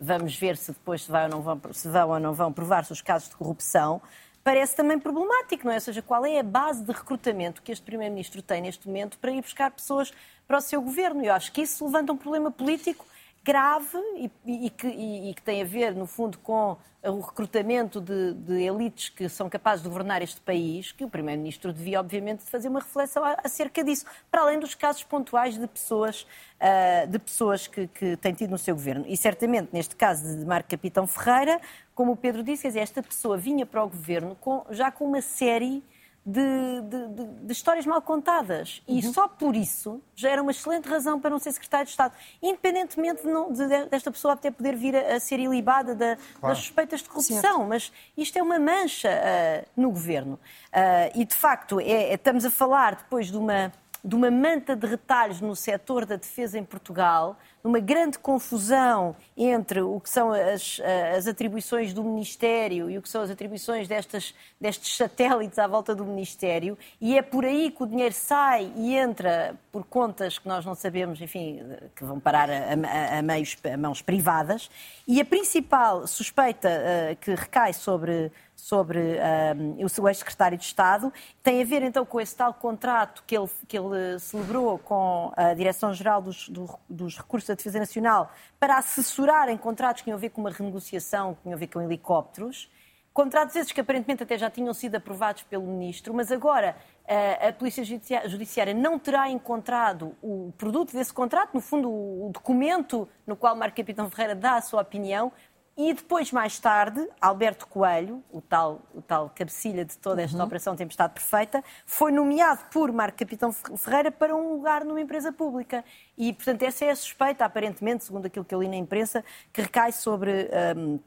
vamos 0.00 0.36
ver 0.36 0.56
se 0.56 0.72
depois 0.72 1.04
se, 1.04 1.10
vai 1.10 1.24
ou 1.24 1.30
não 1.30 1.42
vão, 1.42 1.60
se 1.72 1.88
vão 1.88 2.10
ou 2.10 2.20
não 2.20 2.34
vão 2.34 2.52
provar-se 2.52 2.92
os 2.92 3.00
casos 3.00 3.28
de 3.28 3.36
corrupção, 3.36 4.02
parece 4.44 4.74
também 4.74 4.98
problemático, 4.98 5.64
não 5.64 5.72
é? 5.72 5.76
Ou 5.76 5.80
seja, 5.80 6.02
qual 6.02 6.26
é 6.26 6.38
a 6.38 6.42
base 6.42 6.84
de 6.84 6.92
recrutamento 6.92 7.62
que 7.62 7.72
este 7.72 7.84
Primeiro-Ministro 7.84 8.42
tem 8.42 8.60
neste 8.60 8.86
momento 8.86 9.18
para 9.18 9.30
ir 9.30 9.40
buscar 9.40 9.70
pessoas 9.70 10.12
para 10.46 10.58
o 10.58 10.60
seu 10.60 10.82
governo? 10.82 11.24
Eu 11.24 11.32
acho 11.32 11.52
que 11.52 11.62
isso 11.62 11.84
levanta 11.84 12.12
um 12.12 12.16
problema 12.16 12.50
político 12.50 13.06
grave 13.44 13.98
e, 14.16 14.30
e, 14.66 14.70
que, 14.70 14.86
e, 14.86 15.30
e, 15.30 15.34
que, 15.34 15.42
tem 15.42 15.62
a 15.62 15.64
ver, 15.64 15.94
no 15.94 16.06
fundo, 16.06 16.38
com 16.38 16.76
o 17.02 17.20
recrutamento 17.20 18.00
de, 18.00 18.34
de, 18.34 18.62
elites 18.62 19.08
que 19.08 19.28
são 19.28 19.48
capazes 19.50 19.82
de 19.82 19.88
governar 19.88 20.22
este 20.22 20.40
país, 20.40 20.92
que 20.92 21.04
o 21.04 21.08
Primeiro-Ministro 21.08 21.72
devia, 21.72 21.98
obviamente, 21.98 22.44
fazer 22.44 22.68
uma 22.68 22.78
reflexão 22.78 23.22
acerca 23.42 23.82
disso, 23.82 24.06
para 24.30 24.42
além 24.42 24.60
dos 24.60 24.76
casos 24.76 25.02
pontuais 25.02 25.58
de 25.58 25.66
pessoas, 25.66 26.22
uh, 26.22 27.08
de 27.08 27.18
pessoas 27.18 27.66
que, 27.66 27.88
que 27.88 28.16
têm 28.16 28.32
tido 28.32 28.50
no 28.50 28.58
seu 28.58 28.76
governo. 28.76 29.04
E 29.08 29.16
certamente, 29.16 29.70
neste 29.72 29.96
caso 29.96 30.38
de 30.38 30.44
Marco 30.46 30.70
Capitão 30.70 31.06
Ferreira, 31.06 31.60
como 31.94 32.12
o 32.12 32.16
Pedro 32.16 32.44
disse, 32.44 32.68
dizer, 32.68 32.80
esta 32.80 33.02
pessoa 33.02 33.36
vinha 33.36 33.66
para 33.66 33.82
o 33.82 33.88
governo 33.88 34.36
com, 34.40 34.64
já 34.70 34.92
com 34.92 35.04
uma 35.04 35.20
série 35.20 35.82
de, 36.24 36.80
de, 36.82 37.26
de, 37.46 37.52
histórias 37.52 37.84
mal 37.84 38.00
contadas. 38.00 38.80
E 38.86 39.04
uhum. 39.04 39.12
só 39.12 39.26
por 39.26 39.56
isso 39.56 40.00
já 40.14 40.30
era 40.30 40.40
uma 40.40 40.52
excelente 40.52 40.88
razão 40.88 41.20
para 41.20 41.30
não 41.30 41.38
ser 41.38 41.52
secretário 41.52 41.86
de 41.86 41.90
Estado, 41.90 42.14
independentemente 42.40 43.22
de, 43.22 43.28
não, 43.28 43.52
de 43.52 43.66
desta 43.86 44.10
pessoa 44.10 44.34
até 44.34 44.50
poder 44.50 44.76
vir 44.76 44.94
a, 44.94 45.16
a 45.16 45.20
ser 45.20 45.40
ilibada 45.40 45.94
da, 45.94 46.16
claro. 46.16 46.54
das 46.54 46.58
suspeitas 46.58 47.02
de 47.02 47.08
corrupção. 47.08 47.40
Certo. 47.40 47.66
Mas 47.66 47.92
isto 48.16 48.38
é 48.38 48.42
uma 48.42 48.58
mancha 48.58 49.08
uh, 49.10 49.68
no 49.76 49.90
governo. 49.90 50.34
Uh, 50.34 51.20
e, 51.20 51.24
de 51.24 51.34
facto, 51.34 51.80
é, 51.80 51.84
é, 51.84 52.14
estamos 52.14 52.44
a 52.44 52.50
falar 52.50 52.94
depois 52.94 53.28
de 53.28 53.36
uma, 53.36 53.72
de 54.04 54.14
uma 54.14 54.30
manta 54.30 54.76
de 54.76 54.86
retalhos 54.86 55.40
no 55.40 55.56
setor 55.56 56.06
da 56.06 56.14
defesa 56.14 56.56
em 56.56 56.64
Portugal 56.64 57.36
numa 57.62 57.78
grande 57.78 58.18
confusão 58.18 59.14
entre 59.36 59.80
o 59.80 60.00
que 60.00 60.10
são 60.10 60.32
as, 60.32 60.80
as, 61.16 61.26
atribuições 61.26 61.92
do 61.92 62.02
Ministério 62.02 62.90
e 62.90 62.98
o 62.98 63.02
que 63.02 63.08
são 63.08 63.22
as 63.22 63.30
atribuições 63.30 63.86
destas, 63.86 64.34
destes 64.60 64.96
satélites 64.96 65.58
à 65.58 65.66
volta 65.66 65.94
do 65.94 66.04
Ministério, 66.04 66.76
e 67.00 67.16
é 67.16 67.22
por 67.22 67.44
aí 67.44 67.70
que 67.70 67.82
o 67.82 67.86
dinheiro 67.86 68.14
sai 68.14 68.72
e 68.76 68.96
entra 68.96 69.54
por 69.70 69.84
contas 69.86 70.38
que 70.38 70.48
nós 70.48 70.64
não 70.64 70.74
sabemos, 70.74 71.20
enfim, 71.20 71.60
que 71.94 72.04
vão 72.04 72.18
parar 72.18 72.50
a, 72.50 72.54
a, 72.54 73.18
a 73.18 73.22
meios, 73.22 73.56
a 73.72 73.76
mãos 73.76 74.02
privadas, 74.02 74.68
e 75.06 75.20
a 75.20 75.24
principal 75.24 76.06
suspeita 76.06 76.68
uh, 76.68 77.16
que 77.16 77.34
recai 77.34 77.72
sobre 77.72 78.30
sobre 78.62 79.18
um, 79.56 79.84
o 80.00 80.08
ex-secretário 80.08 80.56
de 80.56 80.64
Estado. 80.64 81.12
Tem 81.42 81.60
a 81.60 81.64
ver 81.64 81.82
então 81.82 82.06
com 82.06 82.20
esse 82.20 82.36
tal 82.36 82.54
contrato 82.54 83.24
que 83.26 83.36
ele, 83.36 83.50
que 83.66 83.76
ele 83.76 84.20
celebrou 84.20 84.78
com 84.78 85.32
a 85.36 85.52
Direção-Geral 85.52 86.22
dos, 86.22 86.48
do, 86.48 86.70
dos 86.88 87.16
Recursos 87.16 87.50
da 87.52 87.56
Defesa 87.56 87.78
Nacional 87.78 88.32
para 88.58 88.78
assessorar 88.78 89.48
em 89.48 89.56
contratos 89.56 90.02
que 90.02 90.04
tinham 90.04 90.16
a 90.16 90.20
ver 90.20 90.30
com 90.30 90.40
uma 90.40 90.50
renegociação, 90.50 91.34
que 91.34 91.42
tinham 91.42 91.56
a 91.56 91.58
ver 91.58 91.68
com 91.68 91.80
helicópteros. 91.80 92.70
Contratos 93.12 93.54
esses 93.56 93.70
que 93.70 93.80
aparentemente 93.80 94.22
até 94.22 94.38
já 94.38 94.48
tinham 94.48 94.72
sido 94.72 94.94
aprovados 94.94 95.42
pelo 95.42 95.66
Ministro, 95.66 96.14
mas 96.14 96.32
agora 96.32 96.74
a, 97.06 97.48
a 97.48 97.52
Polícia 97.52 97.84
Judiciária 97.84 98.72
não 98.72 98.98
terá 98.98 99.28
encontrado 99.28 100.16
o 100.22 100.50
produto 100.56 100.94
desse 100.94 101.12
contrato, 101.12 101.52
no 101.52 101.60
fundo, 101.60 101.90
o 101.90 102.30
documento 102.32 103.06
no 103.26 103.36
qual 103.36 103.54
Marco 103.54 103.76
Capitão 103.76 104.08
Ferreira 104.08 104.34
dá 104.34 104.56
a 104.56 104.62
sua 104.62 104.80
opinião, 104.80 105.30
e 105.76 105.94
depois, 105.94 106.30
mais 106.30 106.58
tarde, 106.58 107.08
Alberto 107.20 107.66
Coelho, 107.66 108.22
o 108.30 108.42
tal, 108.42 108.82
o 108.94 109.00
tal 109.00 109.30
cabecilha 109.34 109.84
de 109.84 109.96
toda 109.96 110.20
esta 110.20 110.36
uhum. 110.36 110.44
operação 110.44 110.76
Tempestade 110.76 111.14
Perfeita, 111.14 111.64
foi 111.86 112.12
nomeado 112.12 112.60
por 112.70 112.92
Marco 112.92 113.18
Capitão 113.18 113.52
Ferreira 113.52 114.10
para 114.10 114.36
um 114.36 114.52
lugar 114.52 114.84
numa 114.84 115.00
empresa 115.00 115.32
pública. 115.32 115.82
E, 116.16 116.32
portanto, 116.34 116.62
essa 116.62 116.84
é 116.84 116.90
a 116.90 116.96
suspeita, 116.96 117.44
aparentemente, 117.46 118.04
segundo 118.04 118.26
aquilo 118.26 118.44
que 118.44 118.54
eu 118.54 118.60
li 118.60 118.68
na 118.68 118.76
imprensa, 118.76 119.24
que 119.52 119.62
recai 119.62 119.92
sobre. 119.92 120.50
Um, 120.76 121.00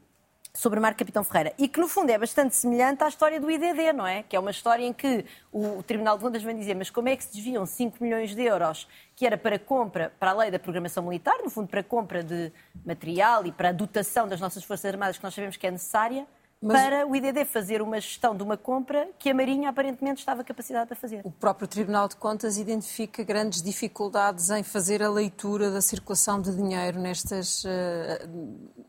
sobre 0.56 0.80
Marco 0.80 0.98
Capitão 0.98 1.22
Ferreira. 1.22 1.52
E 1.58 1.68
que, 1.68 1.78
no 1.78 1.86
fundo, 1.86 2.10
é 2.10 2.18
bastante 2.18 2.56
semelhante 2.56 3.04
à 3.04 3.08
história 3.08 3.38
do 3.38 3.50
IDD, 3.50 3.92
não 3.92 4.06
é? 4.06 4.22
Que 4.22 4.34
é 4.34 4.40
uma 4.40 4.50
história 4.50 4.84
em 4.84 4.92
que 4.92 5.24
o 5.52 5.82
Tribunal 5.82 6.16
de 6.16 6.24
Contas 6.24 6.42
vem 6.42 6.56
dizer 6.56 6.74
mas 6.74 6.90
como 6.90 7.08
é 7.08 7.16
que 7.16 7.24
se 7.24 7.32
desviam 7.32 7.64
5 7.66 8.02
milhões 8.02 8.34
de 8.34 8.42
euros 8.42 8.88
que 9.14 9.26
era 9.26 9.36
para 9.36 9.58
compra, 9.58 10.12
para 10.18 10.30
a 10.30 10.34
lei 10.34 10.50
da 10.50 10.58
programação 10.58 11.02
militar, 11.02 11.36
no 11.42 11.50
fundo 11.50 11.68
para 11.68 11.82
compra 11.82 12.22
de 12.22 12.52
material 12.84 13.46
e 13.46 13.52
para 13.52 13.68
a 13.68 13.72
dotação 13.72 14.26
das 14.26 14.40
nossas 14.40 14.64
Forças 14.64 14.86
Armadas 14.92 15.18
que 15.18 15.24
nós 15.24 15.34
sabemos 15.34 15.56
que 15.56 15.66
é 15.66 15.70
necessária, 15.70 16.26
mas... 16.66 16.82
para 16.82 17.06
o 17.06 17.14
IDD 17.14 17.44
fazer 17.44 17.80
uma 17.80 18.00
gestão 18.00 18.36
de 18.36 18.42
uma 18.42 18.56
compra 18.56 19.08
que 19.18 19.30
a 19.30 19.34
Marinha 19.34 19.70
aparentemente 19.70 20.20
estava 20.20 20.42
capacitada 20.42 20.86
para 20.86 20.96
fazer. 20.96 21.20
O 21.24 21.30
próprio 21.30 21.68
Tribunal 21.68 22.08
de 22.08 22.16
Contas 22.16 22.58
identifica 22.58 23.22
grandes 23.22 23.62
dificuldades 23.62 24.50
em 24.50 24.62
fazer 24.62 25.02
a 25.02 25.08
leitura 25.08 25.70
da 25.70 25.80
circulação 25.80 26.40
de 26.40 26.54
dinheiro 26.54 26.98
nestas, 26.98 27.64
uh, 27.64 27.68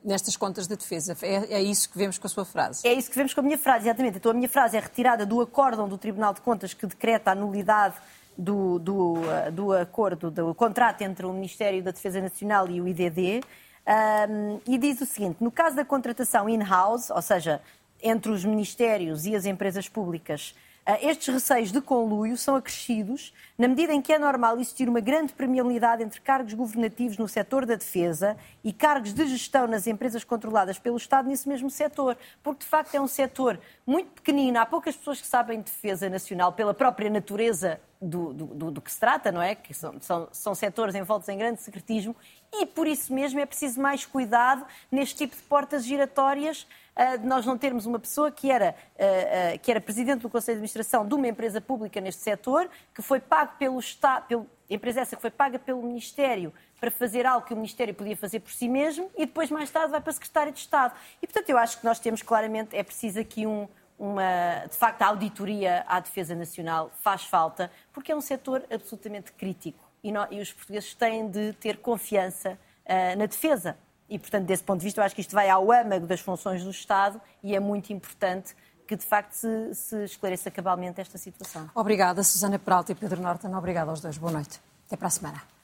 nestas 0.03 0.35
contas 0.35 0.67
da 0.67 0.75
defesa. 0.75 1.15
É, 1.21 1.55
é, 1.55 1.61
isso 1.61 1.89
que 1.89 1.97
vemos 1.97 2.17
com 2.17 2.27
a 2.27 2.29
sua 2.29 2.45
frase? 2.45 2.87
É 2.87 2.93
isso 2.93 3.09
que 3.09 3.15
vemos 3.15 3.33
com 3.33 3.41
a 3.41 3.43
minha 3.43 3.57
frase, 3.57 3.87
exatamente. 3.87 4.17
Então 4.17 4.31
a 4.31 4.35
minha 4.35 4.49
frase 4.49 4.75
é 4.75 4.79
retirada 4.79 5.25
do 5.25 5.41
acórdão 5.41 5.87
do 5.87 5.97
Tribunal 5.97 6.33
de 6.33 6.41
Contas 6.41 6.73
que 6.73 6.85
decreta 6.85 7.31
a 7.31 7.35
nulidade 7.35 7.95
do, 8.37 8.79
do, 8.79 9.13
uh, 9.13 9.51
do 9.51 9.73
acordo, 9.73 10.31
do 10.31 10.53
contrato 10.55 11.01
entre 11.01 11.25
o 11.25 11.33
Ministério 11.33 11.83
da 11.83 11.91
Defesa 11.91 12.21
Nacional 12.21 12.69
e 12.69 12.81
o 12.81 12.87
IDD. 12.87 13.41
Um, 13.87 14.59
e 14.67 14.77
diz 14.77 14.99
o 14.99 15.05
seguinte: 15.05 15.37
no 15.41 15.49
caso 15.49 15.75
da 15.75 15.85
contratação 15.85 16.49
in-house, 16.49 17.09
ou 17.09 17.21
seja, 17.21 17.61
entre 18.03 18.29
os 18.31 18.43
ministérios 18.43 19.25
e 19.25 19.33
as 19.33 19.45
empresas 19.45 19.87
públicas, 19.87 20.53
uh, 20.85 20.97
estes 21.01 21.33
receios 21.33 21.71
de 21.71 21.79
conluio 21.79 22.35
são 22.35 22.55
acrescidos 22.55 23.33
na 23.57 23.65
medida 23.65 23.93
em 23.93 24.01
que 24.01 24.11
é 24.11 24.19
normal 24.19 24.59
existir 24.59 24.89
uma 24.89 24.99
grande 24.99 25.31
premialidade 25.31 26.03
entre 26.03 26.19
cargos 26.19 26.53
governativos 26.53 27.17
no 27.17 27.29
setor 27.29 27.65
da 27.65 27.75
defesa 27.75 28.35
e 28.61 28.73
cargos 28.73 29.13
de 29.13 29.25
gestão 29.25 29.67
nas 29.67 29.87
empresas 29.87 30.25
controladas 30.25 30.77
pelo 30.77 30.97
Estado 30.97 31.29
nesse 31.29 31.47
mesmo 31.47 31.69
setor. 31.69 32.17
Porque, 32.43 32.65
de 32.65 32.69
facto, 32.69 32.93
é 32.93 32.99
um 32.99 33.07
setor 33.07 33.57
muito 33.85 34.11
pequenino. 34.11 34.59
Há 34.59 34.65
poucas 34.65 34.97
pessoas 34.97 35.21
que 35.21 35.27
sabem 35.27 35.59
de 35.59 35.65
defesa 35.71 36.09
nacional 36.09 36.51
pela 36.51 36.73
própria 36.73 37.09
natureza 37.09 37.79
do, 38.01 38.33
do, 38.33 38.71
do, 38.71 38.81
que 38.81 38.91
se 38.91 38.99
trata, 38.99 39.31
não 39.31 39.41
é? 39.41 39.55
Que 39.55 39.73
são, 39.73 39.95
são, 40.01 40.27
são 40.31 40.53
setores 40.53 40.93
envoltos 40.93 41.27
em 41.29 41.37
grande 41.37 41.61
secretismo 41.61 42.15
e 42.53 42.65
por 42.65 42.87
isso 42.87 43.13
mesmo 43.13 43.39
é 43.39 43.45
preciso 43.45 43.79
mais 43.79 44.05
cuidado 44.05 44.65
neste 44.91 45.15
tipo 45.15 45.35
de 45.35 45.41
portas 45.43 45.85
giratórias 45.85 46.67
uh, 46.95 47.17
de 47.17 47.25
nós 47.25 47.45
não 47.45 47.57
termos 47.57 47.85
uma 47.85 47.99
pessoa 47.99 48.31
que 48.31 48.49
era, 48.49 48.75
uh, 48.95 49.55
uh, 49.55 49.59
que 49.59 49.69
era 49.69 49.81
presidente 49.81 50.21
do 50.21 50.29
Conselho 50.29 50.55
de 50.55 50.59
Administração 50.59 51.07
de 51.07 51.13
uma 51.13 51.27
empresa 51.27 51.61
pública 51.61 52.01
neste 52.01 52.21
setor, 52.21 52.69
que 52.93 53.01
foi 53.01 53.19
pago 53.19 53.53
pelo 53.57 53.79
Estado, 53.79 54.25
pelo, 54.27 54.47
empresa 54.69 55.01
essa 55.01 55.15
que 55.15 55.21
foi 55.21 55.31
paga 55.31 55.59
pelo 55.59 55.81
Ministério 55.81 56.53
para 56.79 56.91
fazer 56.91 57.25
algo 57.25 57.45
que 57.45 57.53
o 57.53 57.55
Ministério 57.55 57.93
podia 57.93 58.15
fazer 58.15 58.39
por 58.39 58.51
si 58.51 58.69
mesmo 58.69 59.09
e 59.15 59.25
depois 59.25 59.49
mais 59.49 59.69
tarde 59.69 59.91
vai 59.91 60.01
para 60.01 60.11
a 60.11 60.13
Secretária 60.13 60.51
de 60.51 60.59
Estado. 60.59 60.93
E 61.21 61.27
portanto 61.27 61.49
eu 61.49 61.57
acho 61.57 61.79
que 61.79 61.85
nós 61.85 61.99
temos 61.99 62.21
claramente, 62.21 62.75
é 62.75 62.83
preciso 62.83 63.19
aqui 63.19 63.47
um, 63.47 63.67
uma, 63.97 64.65
de 64.69 64.77
facto, 64.77 65.01
a 65.01 65.07
auditoria 65.07 65.83
à 65.87 65.99
defesa 65.99 66.35
nacional 66.35 66.91
faz 67.01 67.23
falta, 67.23 67.71
porque 67.91 68.11
é 68.11 68.15
um 68.15 68.21
setor 68.21 68.63
absolutamente 68.69 69.31
crítico 69.31 69.86
e, 70.09 70.35
e 70.35 70.41
os 70.41 70.51
portugueses 70.51 70.93
têm 70.93 71.29
de 71.29 71.53
ter 71.53 71.77
confiança 71.77 72.57
uh, 72.85 73.17
na 73.17 73.25
defesa. 73.25 73.77
E, 74.09 74.17
portanto, 74.17 74.45
desse 74.45 74.63
ponto 74.63 74.79
de 74.79 74.85
vista, 74.85 75.01
eu 75.01 75.05
acho 75.05 75.13
que 75.13 75.21
isto 75.21 75.35
vai 75.35 75.49
ao 75.49 75.69
âmago 75.71 76.07
das 76.07 76.19
funções 76.19 76.63
do 76.63 76.71
Estado 76.71 77.19
e 77.43 77.55
é 77.55 77.59
muito 77.59 77.91
importante 77.91 78.55
que, 78.87 78.95
de 78.95 79.05
facto, 79.05 79.33
se, 79.33 79.75
se 79.75 80.03
esclareça 80.05 80.49
cabalmente 80.49 81.01
esta 81.01 81.17
situação. 81.17 81.69
Obrigada, 81.75 82.23
Susana 82.23 82.57
Peralta 82.57 82.93
e 82.93 82.95
Pedro 82.95 83.21
Norton. 83.21 83.53
Obrigada 83.55 83.91
aos 83.91 83.99
dois. 83.99 84.17
Boa 84.17 84.31
noite. 84.31 84.61
Até 84.87 84.95
para 84.95 85.07
a 85.07 85.11
semana. 85.11 85.56